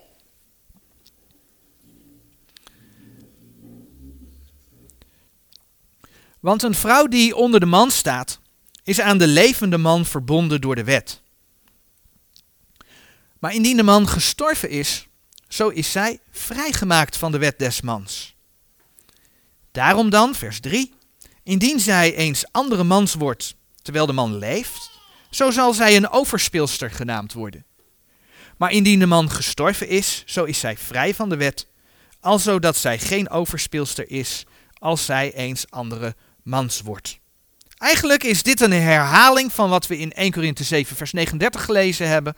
[6.39, 8.39] Want een vrouw die onder de man staat,
[8.83, 11.21] is aan de levende man verbonden door de wet.
[13.39, 15.07] Maar indien de man gestorven is,
[15.47, 18.35] zo is zij vrijgemaakt van de wet des mans.
[19.71, 20.93] Daarom dan, vers 3,
[21.43, 24.98] indien zij eens andere mans wordt terwijl de man leeft,
[25.29, 27.65] zo zal zij een overspeelster genaamd worden.
[28.57, 31.67] Maar indien de man gestorven is, zo is zij vrij van de wet,
[32.19, 37.19] alzo dat zij geen overspeelster is, als zij eens andere mans wordt.
[37.77, 42.07] Eigenlijk is dit een herhaling van wat we in 1 Korinthe 7 vers 39 gelezen
[42.07, 42.35] hebben,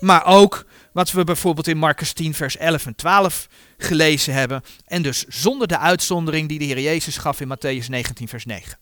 [0.00, 3.48] maar ook wat we bijvoorbeeld in Marcus 10 vers 11 en 12
[3.78, 8.28] gelezen hebben, en dus zonder de uitzondering die de Heer Jezus gaf in Matthäus 19
[8.28, 8.78] vers 9.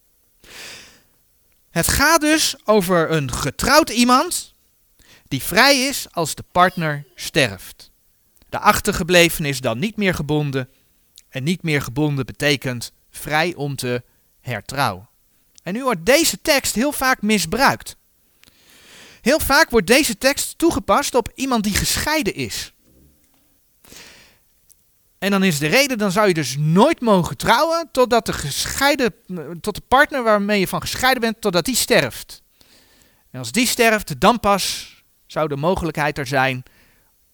[1.76, 4.54] Het gaat dus over een getrouwd iemand
[5.28, 7.90] die vrij is als de partner sterft.
[8.48, 10.68] De achtergebleven is dan niet meer gebonden
[11.28, 14.02] en niet meer gebonden betekent vrij om te
[14.40, 15.08] hertrouwen.
[15.62, 17.96] En nu wordt deze tekst heel vaak misbruikt.
[19.20, 22.72] Heel vaak wordt deze tekst toegepast op iemand die gescheiden is.
[25.18, 29.14] En dan is de reden, dan zou je dus nooit mogen trouwen totdat de gescheiden,
[29.60, 32.42] tot de partner waarmee je van gescheiden bent, totdat die sterft.
[33.30, 34.94] En als die sterft, dan pas
[35.26, 36.62] zou de mogelijkheid er zijn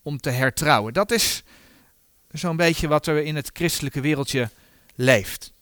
[0.03, 0.93] om te hertrouwen.
[0.93, 1.43] Dat is
[2.31, 4.51] zo'n beetje wat er in het christelijke wereldje
[4.95, 5.53] leeft.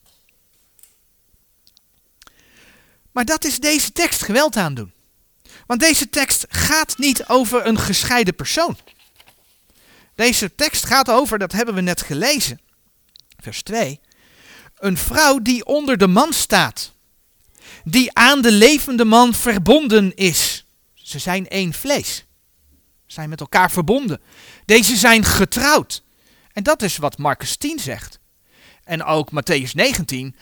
[3.13, 4.93] Maar dat is deze tekst geweld aandoen.
[5.67, 8.77] Want deze tekst gaat niet over een gescheiden persoon.
[10.21, 12.61] Deze tekst gaat over, dat hebben we net gelezen,
[13.39, 14.01] vers 2,
[14.79, 16.93] een vrouw die onder de man staat,
[17.85, 20.65] die aan de levende man verbonden is.
[20.95, 22.25] Ze zijn één vlees.
[23.07, 24.21] Zijn met elkaar verbonden.
[24.65, 26.03] Deze zijn getrouwd.
[26.53, 28.19] En dat is wat Marcus 10 zegt.
[28.85, 30.37] En ook Matthäus 19.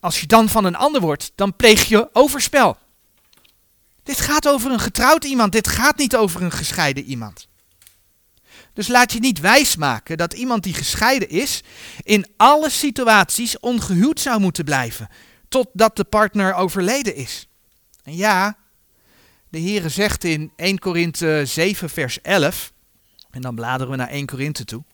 [0.00, 2.78] Als je dan van een ander wordt, dan pleeg je overspel.
[4.02, 7.48] Dit gaat over een getrouwd iemand, dit gaat niet over een gescheiden iemand.
[8.80, 11.62] Dus laat je niet wijsmaken dat iemand die gescheiden is,
[12.02, 15.08] in alle situaties ongehuwd zou moeten blijven,
[15.48, 17.48] totdat de partner overleden is.
[18.02, 18.56] En ja,
[19.48, 22.72] de Heere zegt in 1 Korinthe 7 vers 11,
[23.30, 24.84] en dan bladeren we naar 1 Korinthe toe.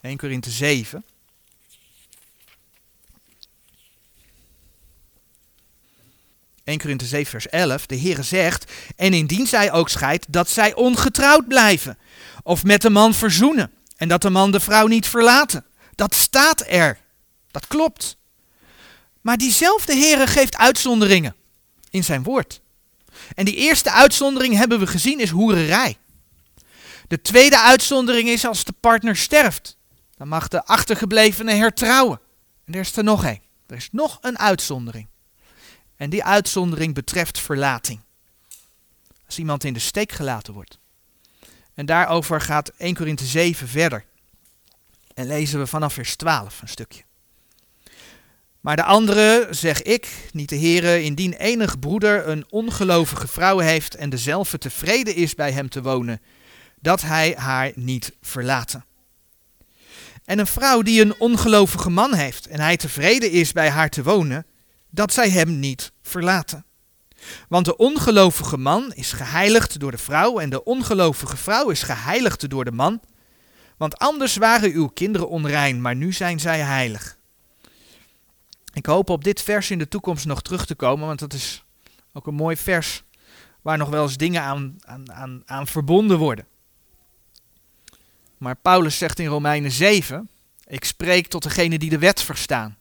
[0.00, 1.04] 1 Korinthe 7.
[6.70, 8.72] ...1 Korinthe 7 vers 11, de Heere zegt...
[8.96, 11.98] ...en indien zij ook scheidt, dat zij ongetrouwd blijven
[12.46, 15.64] of met de man verzoenen en dat de man de vrouw niet verlaten.
[15.94, 16.98] Dat staat er.
[17.50, 18.16] Dat klopt.
[19.20, 21.34] Maar diezelfde Heere geeft uitzonderingen
[21.90, 22.60] in zijn woord.
[23.34, 25.96] En die eerste uitzondering hebben we gezien is hoererij.
[27.08, 29.76] De tweede uitzondering is als de partner sterft.
[30.16, 32.20] Dan mag de achtergeblevene hertrouwen.
[32.64, 33.42] En er is er nog één.
[33.66, 35.08] Er is nog een uitzondering.
[35.96, 38.00] En die uitzondering betreft verlating.
[39.26, 40.78] Als iemand in de steek gelaten wordt.
[41.76, 44.04] En daarover gaat 1 Korinthe 7 verder.
[45.14, 47.02] En lezen we vanaf vers 12 een stukje.
[48.60, 53.94] Maar de andere, zeg ik, niet de heren, indien enig broeder een ongelovige vrouw heeft
[53.94, 56.20] en dezelfde tevreden is bij hem te wonen,
[56.80, 58.84] dat hij haar niet verlaten.
[60.24, 64.02] En een vrouw die een ongelovige man heeft en hij tevreden is bij haar te
[64.02, 64.46] wonen,
[64.90, 66.64] dat zij hem niet verlaten.
[67.48, 72.50] Want de ongelovige man is geheiligd door de vrouw en de ongelovige vrouw is geheiligd
[72.50, 73.00] door de man.
[73.76, 77.16] Want anders waren uw kinderen onrein, maar nu zijn zij heilig.
[78.72, 81.64] Ik hoop op dit vers in de toekomst nog terug te komen, want dat is
[82.12, 83.02] ook een mooi vers
[83.62, 86.46] waar nog wel eens dingen aan, aan, aan, aan verbonden worden.
[88.38, 90.28] Maar Paulus zegt in Romeinen 7,
[90.66, 92.76] ik spreek tot degene die de wet verstaan.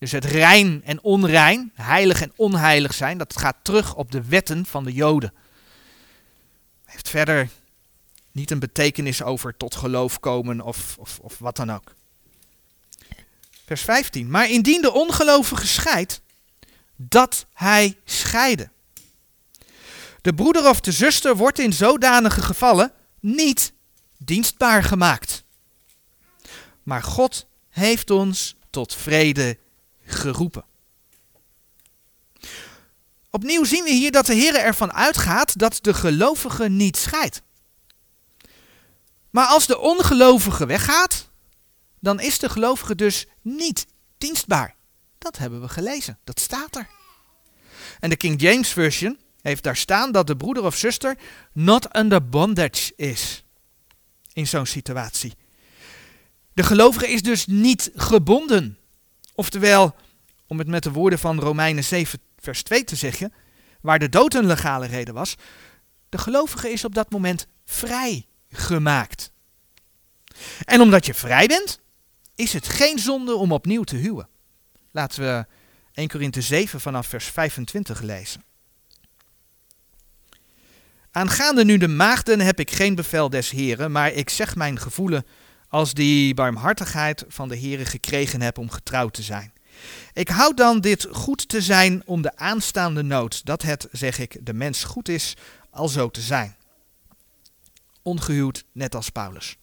[0.00, 4.66] Dus het rein en onrein, heilig en onheilig zijn, dat gaat terug op de wetten
[4.66, 5.34] van de Joden.
[6.84, 7.48] Heeft verder
[8.32, 11.94] niet een betekenis over tot geloof komen of, of, of wat dan ook.
[13.64, 14.30] Vers 15.
[14.30, 16.20] Maar indien de ongelovige scheidt,
[16.96, 18.70] dat hij scheide.
[20.20, 23.72] De broeder of de zuster wordt in zodanige gevallen niet
[24.16, 25.44] dienstbaar gemaakt.
[26.82, 29.58] Maar God heeft ons tot vrede
[30.10, 30.64] geroepen.
[33.30, 37.42] Opnieuw zien we hier dat de Heer ervan uitgaat dat de gelovige niet scheidt.
[39.30, 41.28] Maar als de ongelovige weggaat,
[42.00, 43.86] dan is de gelovige dus niet
[44.18, 44.74] dienstbaar.
[45.18, 46.88] Dat hebben we gelezen, dat staat er.
[48.00, 51.18] En de King James Version heeft daar staan dat de broeder of zuster
[51.52, 53.44] not under bondage is
[54.32, 55.34] in zo'n situatie.
[56.52, 58.78] De gelovige is dus niet gebonden.
[59.40, 59.94] Oftewel,
[60.46, 63.32] om het met de woorden van Romeinen 7, vers 2 te zeggen,
[63.80, 65.34] waar de dood een legale reden was,
[66.08, 69.32] de gelovige is op dat moment vrij gemaakt.
[70.64, 71.80] En omdat je vrij bent,
[72.34, 74.28] is het geen zonde om opnieuw te huwen.
[74.90, 75.46] Laten we
[75.92, 78.44] 1 Korinthe 7 vanaf vers 25 lezen.
[81.10, 85.24] Aangaande nu de maagden heb ik geen bevel des Heren, maar ik zeg mijn gevoelen
[85.70, 89.52] als die barmhartigheid van de Heren gekregen heb om getrouwd te zijn.
[90.12, 94.46] Ik houd dan dit goed te zijn om de aanstaande nood, dat het, zeg ik,
[94.46, 95.36] de mens goed is,
[95.70, 96.56] al zo te zijn.
[98.02, 99.56] Ongehuwd, net als Paulus.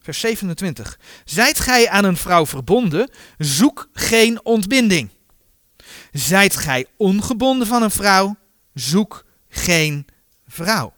[0.00, 0.98] Vers 27.
[1.24, 5.10] Zijt gij aan een vrouw verbonden, zoek geen ontbinding.
[6.12, 8.36] Zijt gij ongebonden van een vrouw,
[8.74, 10.06] zoek geen
[10.46, 10.92] vrouw.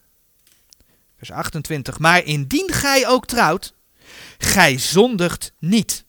[1.16, 1.98] Vers 28.
[1.98, 3.74] Maar indien gij ook trouwt,
[4.38, 6.04] gij zondigt niet.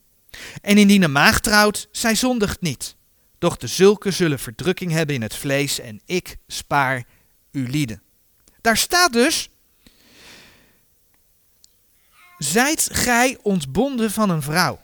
[0.61, 2.95] En indien een maag trouwt, zij zondigt niet.
[3.37, 7.03] Doch de zulke zullen verdrukking hebben in het vlees en ik spaar
[7.51, 8.01] uw lieden.
[8.61, 9.49] Daar staat dus,
[12.37, 14.81] zijt gij ontbonden van een vrouw.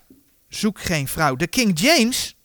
[0.48, 1.36] Zoek geen vrouw.
[1.36, 2.36] De King James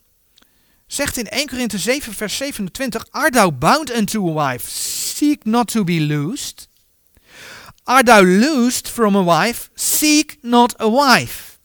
[0.88, 4.70] zegt in 1 Korinthe 7 vers 27, Art thou bound unto a wife,
[5.16, 6.69] seek not to be loosed.
[7.90, 11.58] Art thou loosed from a wife, seek not a wife.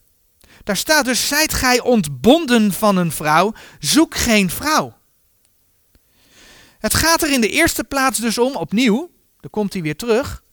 [0.63, 4.97] Daar staat dus, zijt gij ontbonden van een vrouw, zoek geen vrouw.
[6.79, 10.43] Het gaat er in de eerste plaats dus om, opnieuw, dan komt hij weer terug,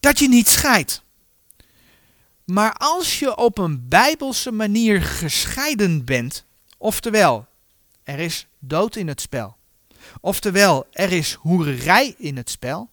[0.00, 1.02] dat je niet scheidt.
[2.44, 6.44] Maar als je op een bijbelse manier gescheiden bent,
[6.78, 7.46] oftewel,
[8.02, 9.56] er is dood in het spel,
[10.20, 12.90] oftewel, er is hoererij in het spel,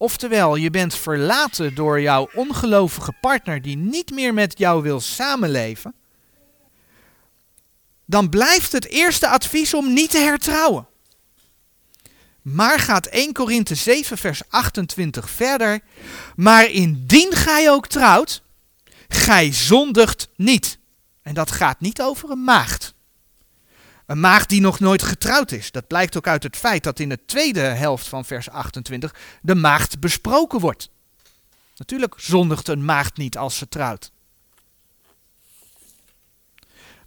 [0.00, 5.94] Oftewel, je bent verlaten door jouw ongelovige partner die niet meer met jou wil samenleven.
[8.04, 10.86] Dan blijft het eerste advies om niet te hertrouwen.
[12.42, 15.80] Maar gaat 1 Korinthe 7 vers 28 verder.
[16.36, 18.42] Maar indien gij ook trouwt,
[19.08, 20.78] gij zondigt niet.
[21.22, 22.94] En dat gaat niet over een maagd.
[24.08, 25.70] Een maagd die nog nooit getrouwd is.
[25.70, 29.54] Dat blijkt ook uit het feit dat in de tweede helft van vers 28 de
[29.54, 30.90] maagd besproken wordt.
[31.76, 34.12] Natuurlijk zondigt een maagd niet als ze trouwt.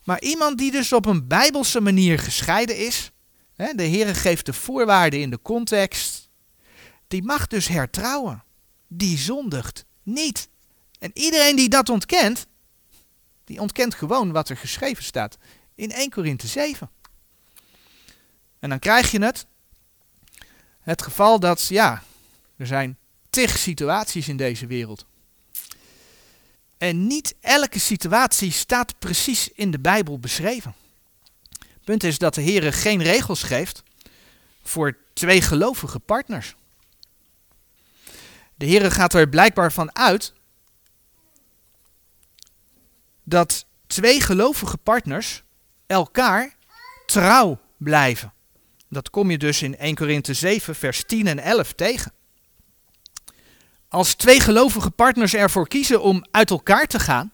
[0.04, 3.12] Maar iemand die dus op een bijbelse manier gescheiden is,
[3.56, 6.30] hè, de Heer geeft de voorwaarden in de context,
[7.08, 8.44] die mag dus hertrouwen.
[8.88, 10.50] Die zondigt niet.
[11.00, 12.48] En iedereen die dat ontkent,
[13.44, 15.38] die ontkent gewoon wat er geschreven staat
[15.82, 16.90] in 1 Korinthe 7.
[18.60, 19.46] En dan krijg je het,
[20.82, 22.04] het geval dat, ja,
[22.58, 22.98] er zijn
[23.30, 25.06] tig situaties in deze wereld.
[26.78, 30.76] En niet elke situatie staat precies in de Bijbel beschreven.
[31.60, 33.84] Het punt is dat de Heer geen regels geeft
[34.64, 36.56] voor twee gelovige partners.
[38.56, 40.34] De Heer gaat er blijkbaar van uit
[43.24, 45.44] dat twee gelovige partners
[45.92, 46.56] elkaar
[47.06, 48.34] trouw blijven.
[48.90, 52.14] Dat kom je dus in 1 Korinthe 7, vers 10 en 11 tegen.
[53.88, 57.32] Als twee gelovige partners ervoor kiezen om uit elkaar te gaan,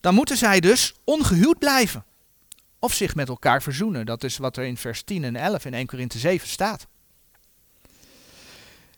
[0.00, 2.04] dan moeten zij dus ongehuwd blijven.
[2.78, 4.06] Of zich met elkaar verzoenen.
[4.06, 6.86] Dat is wat er in vers 10 en 11 in 1 Korinthe 7 staat.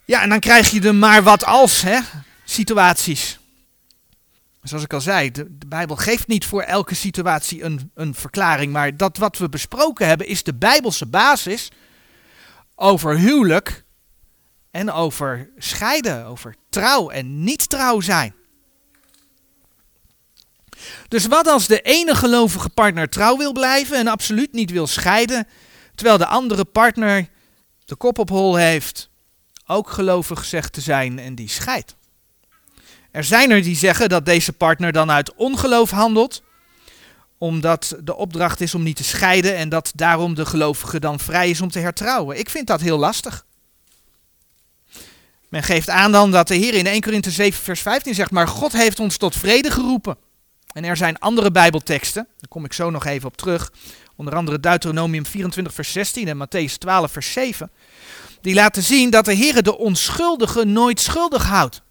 [0.05, 2.01] Ja, en dan krijg je de maar wat als hè,
[2.45, 3.39] situaties.
[4.65, 8.73] Zoals ik al zei, de, de, Bijbel geeft niet voor elke situatie een, een verklaring,
[8.73, 11.71] maar dat wat we besproken hebben is de Bijbelse basis
[12.75, 13.85] over huwelijk
[14.71, 18.35] en over scheiden, over trouw en niet trouw zijn.
[21.09, 25.49] Dus wat als de ene gelovige partner trouw wil blijven en absoluut niet wil scheiden,
[25.95, 27.29] terwijl de andere partner
[27.85, 29.11] de kop op hol heeft,
[29.67, 31.97] ook gelovig zegt te zijn en die scheidt?
[33.15, 36.43] Er zijn er die zeggen dat deze partner dan uit ongeloof handelt,
[37.39, 41.51] omdat de opdracht is om niet te scheiden en dat daarom de gelovige dan vrij
[41.51, 42.39] is om te hertrouwen.
[42.39, 43.45] Ik vind dat heel lastig.
[45.49, 48.49] Men geeft aan dan dat de Heer in 1 Korinthe 7 vers 15 zegt, maar
[48.49, 50.17] God heeft ons tot vrede geroepen.
[50.73, 53.73] En er zijn andere bijbelteksten, daar kom ik zo nog even op terug,
[54.17, 57.71] onder andere Deuteronomium 24 vers 16 en Matthäus 12 vers 7,
[58.41, 61.83] die laten zien dat de Heer de onschuldige nooit schuldig houdt.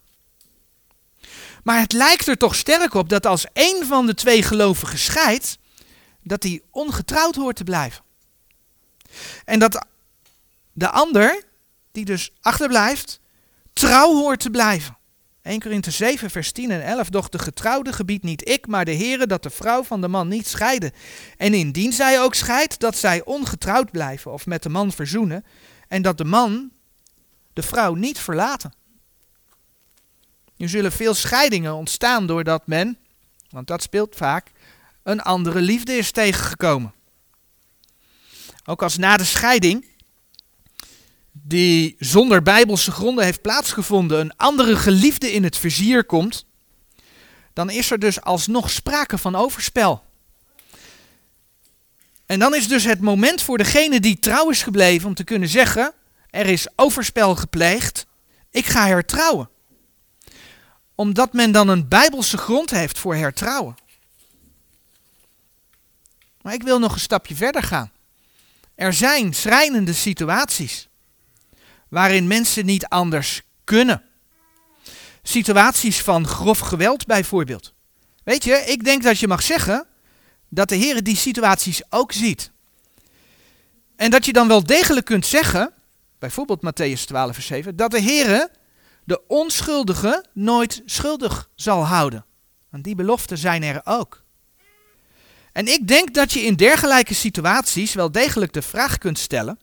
[1.64, 5.58] Maar het lijkt er toch sterk op dat als een van de twee gelovigen scheidt,
[6.22, 8.04] dat hij ongetrouwd hoort te blijven.
[9.44, 9.86] En dat
[10.72, 11.42] de ander,
[11.92, 13.20] die dus achterblijft,
[13.72, 14.96] trouw hoort te blijven.
[15.42, 17.08] 1 Korinthe 7, vers 10 en 11.
[17.08, 20.28] Doch de getrouwde gebied niet ik, maar de Heere dat de vrouw van de man
[20.28, 20.92] niet scheiden.
[21.36, 25.44] En indien zij ook scheidt, dat zij ongetrouwd blijven of met de man verzoenen.
[25.88, 26.70] En dat de man
[27.52, 28.72] de vrouw niet verlaten.
[30.64, 32.98] Nu zullen veel scheidingen ontstaan doordat men,
[33.50, 34.50] want dat speelt vaak,
[35.02, 36.94] een andere liefde is tegengekomen.
[38.64, 39.86] Ook als na de scheiding,
[41.32, 46.46] die zonder bijbelse gronden heeft plaatsgevonden, een andere geliefde in het vizier komt,
[47.52, 50.04] dan is er dus alsnog sprake van overspel.
[52.26, 55.48] En dan is dus het moment voor degene die trouw is gebleven om te kunnen
[55.48, 55.92] zeggen:
[56.30, 58.06] er is overspel gepleegd,
[58.50, 59.52] ik ga hertrouwen
[60.94, 63.74] omdat men dan een bijbelse grond heeft voor hertrouwen.
[66.42, 67.90] Maar ik wil nog een stapje verder gaan.
[68.74, 70.88] Er zijn schrijnende situaties
[71.88, 74.02] waarin mensen niet anders kunnen.
[75.22, 77.72] Situaties van grof geweld bijvoorbeeld.
[78.24, 79.86] Weet je, ik denk dat je mag zeggen
[80.48, 82.50] dat de Heer die situaties ook ziet.
[83.96, 85.72] En dat je dan wel degelijk kunt zeggen,
[86.18, 88.48] bijvoorbeeld Matthäus 12, vers 7, dat de Heer
[89.04, 92.24] de onschuldige nooit schuldig zal houden.
[92.70, 94.22] Want die beloften zijn er ook.
[95.52, 99.58] En ik denk dat je in dergelijke situaties wel degelijk de vraag kunt stellen: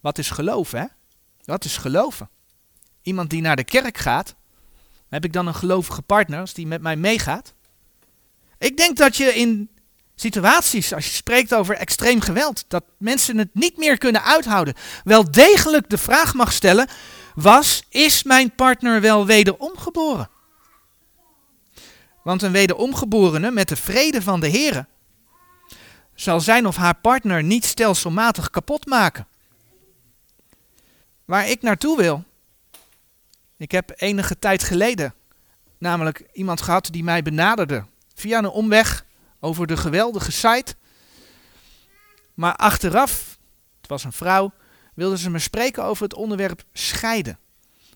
[0.00, 0.78] wat is geloven?
[0.78, 0.86] Hè?
[1.44, 2.30] Wat is geloven?
[3.02, 4.34] Iemand die naar de kerk gaat,
[5.08, 7.54] heb ik dan een gelovige partner als die met mij meegaat?
[8.58, 9.70] Ik denk dat je in
[10.14, 14.74] situaties, als je spreekt over extreem geweld, dat mensen het niet meer kunnen uithouden,
[15.04, 16.88] wel degelijk de vraag mag stellen:
[17.34, 20.30] was, is mijn partner wel wederom geboren?
[22.22, 24.86] Want een wederomgeborene met de vrede van de Heer
[26.14, 29.26] zal zijn of haar partner niet stelselmatig kapot maken.
[31.24, 32.24] Waar ik naartoe wil.
[33.56, 35.14] Ik heb enige tijd geleden
[35.78, 39.04] namelijk iemand gehad die mij benaderde via een omweg
[39.40, 40.74] over de geweldige site.
[42.34, 43.38] Maar achteraf,
[43.80, 44.52] het was een vrouw,
[44.94, 47.38] wilden ze me spreken over het onderwerp scheiden.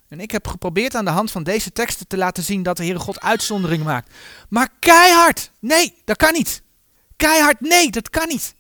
[0.09, 2.85] En ik heb geprobeerd aan de hand van deze teksten te laten zien dat de
[2.85, 4.15] Heere God uitzondering maakt.
[4.49, 6.63] Maar keihard, nee, dat kan niet.
[7.17, 8.55] Keihard, nee, dat kan niet.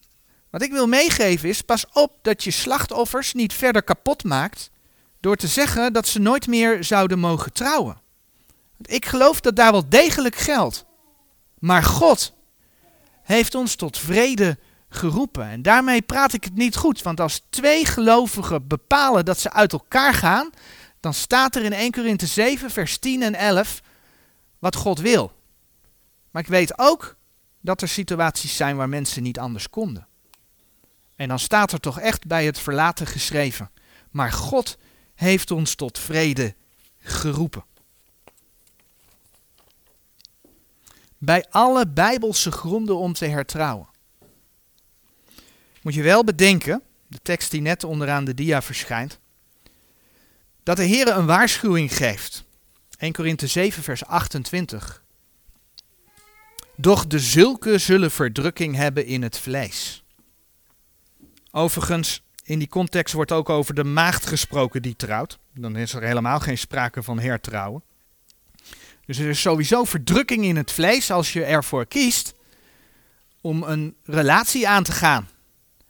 [0.50, 4.70] Wat ik wil meegeven is, pas op dat je slachtoffers niet verder kapot maakt
[5.20, 8.00] door te zeggen dat ze nooit meer zouden mogen trouwen.
[8.82, 10.84] Ik geloof dat daar wel degelijk geldt.
[11.58, 12.32] Maar God
[13.22, 14.58] heeft ons tot vrede
[14.96, 15.48] geroepen.
[15.48, 19.72] En daarmee praat ik het niet goed, want als twee gelovigen bepalen dat ze uit
[19.72, 20.50] elkaar gaan,
[21.00, 23.82] dan staat er in 1 Korinthe 7, vers 10 en 11
[24.58, 25.32] wat God wil.
[26.30, 27.16] Maar ik weet ook
[27.60, 30.06] dat er situaties zijn waar mensen niet anders konden.
[31.16, 33.70] En dan staat er toch echt bij het verlaten geschreven.
[34.10, 34.78] Maar God
[35.14, 36.54] heeft ons tot vrede
[36.98, 37.64] geroepen.
[41.18, 43.88] Bij alle bijbelse gronden om te hertrouwen
[45.86, 49.18] moet je wel bedenken de tekst die net onderaan de dia verschijnt,
[50.62, 52.44] dat de Heer een waarschuwing geeft.
[52.98, 55.02] 1 Korinthe 7, vers 28.
[56.76, 60.04] Doch de zulke zullen verdrukking hebben in het vlees.
[61.50, 65.38] Overigens, in die context wordt ook over de maagd gesproken die trouwt.
[65.54, 67.82] Dan is er helemaal geen sprake van hertrouwen.
[69.04, 72.34] Dus er is sowieso verdrukking in het vlees als je ervoor kiest
[73.40, 75.28] om een relatie aan te gaan.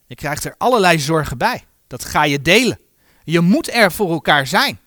[0.06, 1.64] Je krijgt er allerlei zorgen bij.
[1.86, 2.78] Dat ga je delen.
[3.24, 4.78] Je moet er voor elkaar zijn.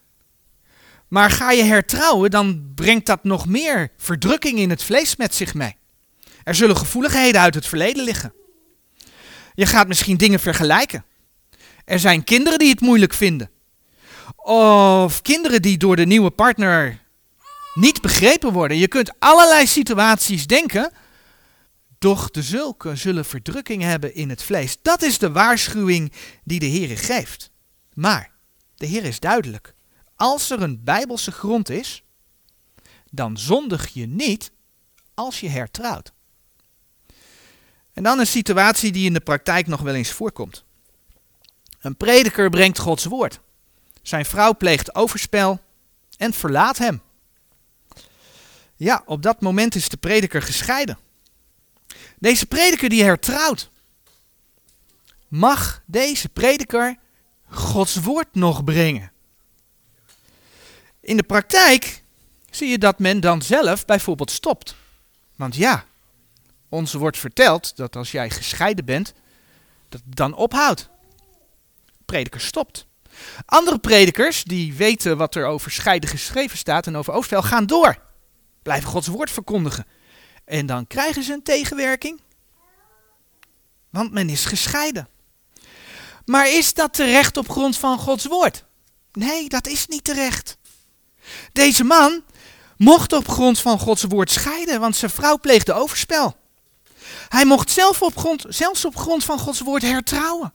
[1.08, 5.54] Maar ga je hertrouwen, dan brengt dat nog meer verdrukking in het vlees met zich
[5.54, 5.76] mee.
[6.44, 8.34] Er zullen gevoeligheden uit het verleden liggen.
[9.54, 11.06] Je gaat misschien dingen vergelijken.
[11.86, 13.50] Er zijn kinderen die het moeilijk vinden.
[14.36, 17.00] Of kinderen die door de nieuwe partner
[17.74, 18.78] niet begrepen worden.
[18.78, 20.92] Je kunt allerlei situaties denken.
[22.00, 24.78] Doch de zulke zullen verdrukking hebben in het vlees.
[24.82, 26.12] Dat is de waarschuwing
[26.44, 27.52] die de Heer geeft.
[27.94, 28.32] Maar
[28.76, 29.74] de Heer is duidelijk.
[30.16, 32.04] Als er een bijbelse grond is,
[33.12, 34.52] dan zondig je niet
[35.14, 36.12] als je hertrouwt.
[37.94, 40.64] En dan een situatie die in de praktijk nog wel eens voorkomt.
[41.80, 43.40] Een prediker brengt Gods woord.
[44.02, 45.60] Zijn vrouw pleegt overspel
[46.18, 47.02] en verlaat hem.
[48.76, 50.98] Ja, op dat moment is de prediker gescheiden.
[52.20, 53.70] Deze prediker die hertrouwt.
[55.28, 56.98] Mag deze prediker
[57.50, 59.12] Gods woord nog brengen?
[61.00, 62.04] In de praktijk
[62.50, 64.76] zie je dat men dan zelf bijvoorbeeld stopt.
[65.36, 65.86] Want ja,
[66.70, 69.14] ons wordt verteld dat als jij gescheiden bent,
[69.90, 70.90] dat het dan ophoudt.
[72.06, 72.88] Prediker stopt.
[73.46, 78.02] Andere predikers, die weten wat er over scheiden geschreven staat en over overspel, gaan door.
[78.62, 79.86] Blijven Gods woord verkondigen.
[80.50, 82.22] En dan krijgen ze een tegenwerking.
[83.90, 85.08] Want men is gescheiden.
[86.26, 88.66] Maar is dat terecht op grond van Gods woord?
[89.12, 90.58] Nee, dat is niet terecht.
[91.54, 92.24] Deze man
[92.78, 96.38] mocht op grond van Gods woord scheiden, want zijn vrouw pleegde overspel.
[97.28, 100.54] Hij mocht zelf op grond, zelfs op grond van Gods woord hertrouwen.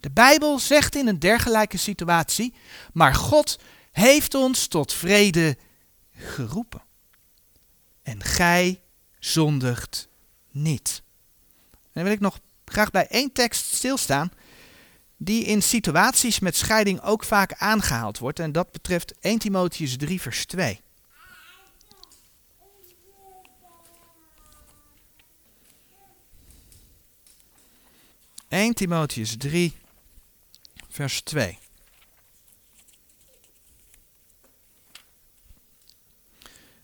[0.00, 2.54] De Bijbel zegt in een dergelijke situatie,
[2.92, 3.58] maar God
[3.92, 5.56] heeft ons tot vrede
[6.12, 6.82] geroepen.
[8.02, 8.83] En gij
[9.24, 10.08] zondigt
[10.50, 11.02] niet.
[11.70, 14.32] En dan wil ik nog graag bij één tekst stilstaan,
[15.16, 18.38] die in situaties met scheiding ook vaak aangehaald wordt.
[18.38, 20.80] En dat betreft 1 Timotheus 3, vers 2.
[28.48, 29.74] 1 Timotheus 3,
[30.88, 31.58] vers 2.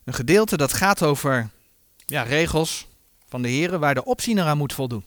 [0.05, 1.51] Een gedeelte dat gaat over
[2.11, 2.86] ja, regels
[3.28, 5.04] van de heren waar de opziener aan moet voldoen.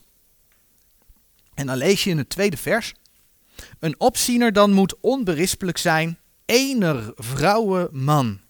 [1.54, 2.94] En dan lees je in het tweede vers.
[3.78, 8.40] Een opziener dan moet onberispelijk zijn, ener vrouwen man.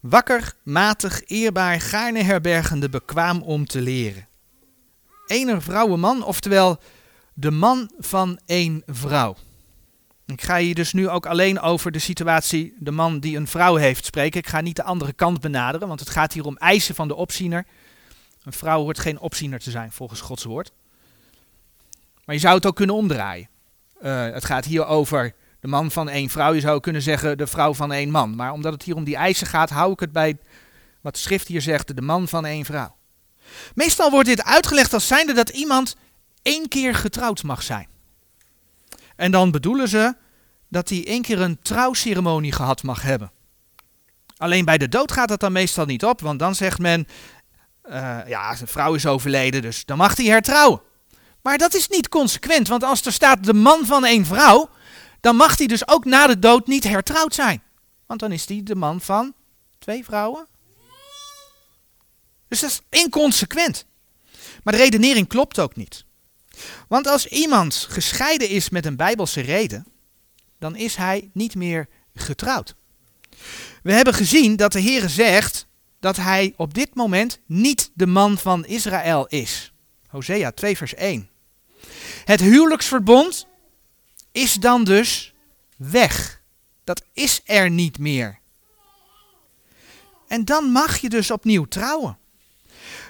[0.00, 4.28] Wakker, matig, eerbaar, gaarne herbergende, bekwaam om te leren.
[5.26, 6.80] Ener vrouwen man, oftewel
[7.34, 9.36] de man van één vrouw.
[10.26, 13.74] Ik ga hier dus nu ook alleen over de situatie, de man die een vrouw
[13.74, 14.40] heeft, spreken.
[14.40, 17.14] Ik ga niet de andere kant benaderen, want het gaat hier om eisen van de
[17.14, 17.66] opziener.
[18.42, 20.72] Een vrouw hoort geen opziener te zijn, volgens Gods woord.
[22.24, 23.48] Maar je zou het ook kunnen omdraaien.
[24.02, 26.52] Uh, het gaat hier over de man van één vrouw.
[26.52, 28.34] Je zou kunnen zeggen de vrouw van één man.
[28.34, 30.36] Maar omdat het hier om die eisen gaat, hou ik het bij
[31.00, 32.96] wat de schrift hier zegt, de man van één vrouw.
[33.74, 35.96] Meestal wordt dit uitgelegd als zijnde dat iemand
[36.42, 37.88] één keer getrouwd mag zijn.
[39.16, 40.14] En dan bedoelen ze
[40.68, 43.32] dat hij één keer een trouwceremonie gehad mag hebben.
[44.36, 47.06] Alleen bij de dood gaat dat dan meestal niet op, want dan zegt men,
[47.84, 50.80] uh, ja, zijn vrouw is overleden, dus dan mag hij hertrouwen.
[51.42, 54.70] Maar dat is niet consequent, want als er staat de man van één vrouw,
[55.20, 57.62] dan mag hij dus ook na de dood niet hertrouwd zijn.
[58.06, 59.34] Want dan is hij de man van
[59.78, 60.46] twee vrouwen.
[62.48, 63.86] Dus dat is inconsequent.
[64.62, 66.04] Maar de redenering klopt ook niet.
[66.88, 69.86] Want als iemand gescheiden is met een bijbelse reden,
[70.58, 72.74] dan is hij niet meer getrouwd.
[73.82, 75.66] We hebben gezien dat de Heer zegt
[76.00, 79.72] dat hij op dit moment niet de man van Israël is.
[80.08, 81.28] Hosea 2 vers 1.
[82.24, 83.46] Het huwelijksverbond
[84.32, 85.34] is dan dus
[85.76, 86.42] weg.
[86.84, 88.38] Dat is er niet meer.
[90.28, 92.18] En dan mag je dus opnieuw trouwen.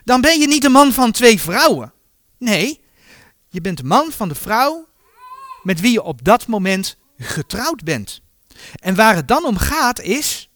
[0.05, 1.93] Dan ben je niet de man van twee vrouwen.
[2.39, 2.81] Nee,
[3.55, 4.89] je bent man van de vrouw
[5.63, 8.21] met wie je op dat moment getrouwd bent.
[8.75, 10.51] En waar het dan om gaat is,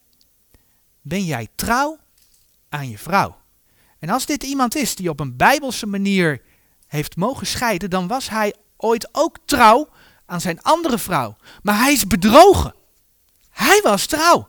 [1.00, 1.98] ben jij trouw
[2.68, 3.36] aan je vrouw?
[3.98, 6.42] En als dit iemand is die op een bijbelse manier
[6.86, 9.88] heeft mogen scheiden, dan was hij ooit ook trouw
[10.26, 11.36] aan zijn andere vrouw.
[11.62, 12.74] Maar hij is bedrogen.
[13.50, 14.48] Hij was trouw.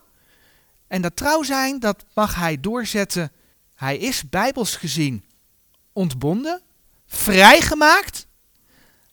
[0.88, 3.32] En dat trouw zijn, dat mag hij doorzetten.
[3.76, 5.26] Hij is bijbels gezien
[5.94, 6.62] ontbonden,
[7.08, 8.28] vrijgemaakt.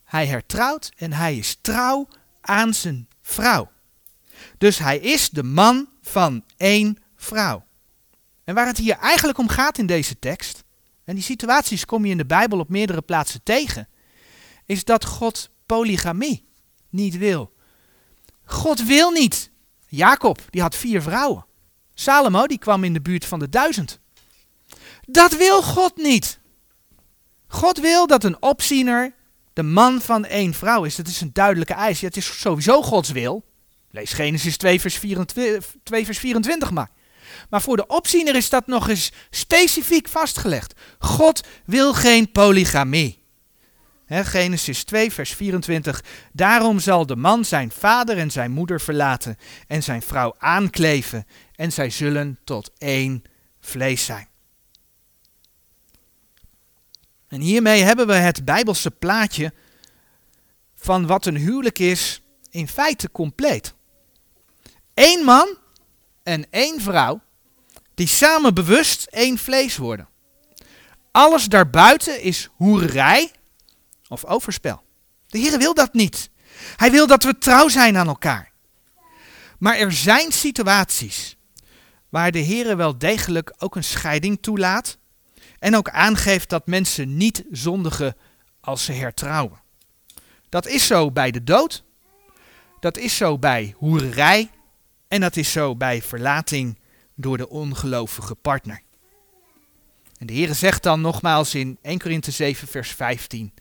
[0.07, 2.09] Hij hertrouwt en hij is trouw
[2.41, 3.71] aan zijn vrouw.
[4.59, 7.65] Dus hij is de man van één vrouw.
[8.45, 10.65] En waar het hier eigenlijk om gaat in deze tekst,
[11.05, 13.89] en die situaties kom je in de Bijbel op meerdere plaatsen tegen,
[14.65, 16.49] is dat God polygamie
[16.89, 17.53] niet wil.
[18.45, 19.51] God wil niet.
[19.89, 21.47] Jacob, die had vier vrouwen.
[21.95, 24.01] Salomo, die kwam in de buurt van de duizend.
[25.07, 26.39] Dat wil God niet.
[27.47, 29.15] God wil dat een opziener
[29.57, 30.97] de man van één vrouw is.
[30.97, 32.01] Dat is een duidelijke eis.
[32.01, 33.45] Ja, het is sowieso Gods wil.
[33.91, 36.91] Lees Genesis 2 vers 24, 2 vers 24 maar.
[37.51, 40.75] Maar voor de opziener is dat nog eens specifiek vastgelegd.
[40.99, 43.23] God wil geen polygamie.
[44.09, 46.05] Genesis 2, vers 24.
[46.33, 49.37] Daarom zal de man zijn vader en zijn moeder verlaten
[49.67, 53.23] en zijn vrouw aankleven en zij zullen tot één
[53.61, 54.29] vlees zijn.
[57.29, 59.53] En hiermee hebben we het Bijbelse plaatje
[60.75, 63.75] van wat een huwelijk is in feite compleet.
[64.95, 65.57] Eén man
[66.23, 67.21] en één vrouw
[67.95, 70.09] die samen bewust één vlees worden.
[71.11, 73.31] Alles daarbuiten is hoerij
[74.09, 74.83] of overspel.
[75.27, 76.31] De Heer wil dat niet.
[76.77, 78.53] Hij wil dat we trouw zijn aan elkaar.
[79.59, 81.37] Maar er zijn situaties
[82.09, 84.99] waar de Heer wel degelijk ook een scheiding toelaat
[85.59, 88.17] en ook aangeeft dat mensen niet zondigen
[88.61, 89.61] als ze hertrouwen.
[90.49, 91.85] Dat is zo bij de dood,
[92.81, 94.51] dat is zo bij hoererij
[95.09, 96.79] en dat is zo bij verlating
[97.15, 98.83] door de ongelovige partner.
[100.19, 103.53] En de Heer zegt dan nogmaals in 1 Korinthe 7 vers 15,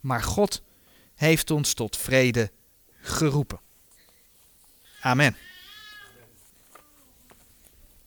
[0.00, 0.62] maar God
[1.14, 2.50] heeft ons tot vrede
[3.00, 3.60] geroepen.
[5.00, 5.36] Amen.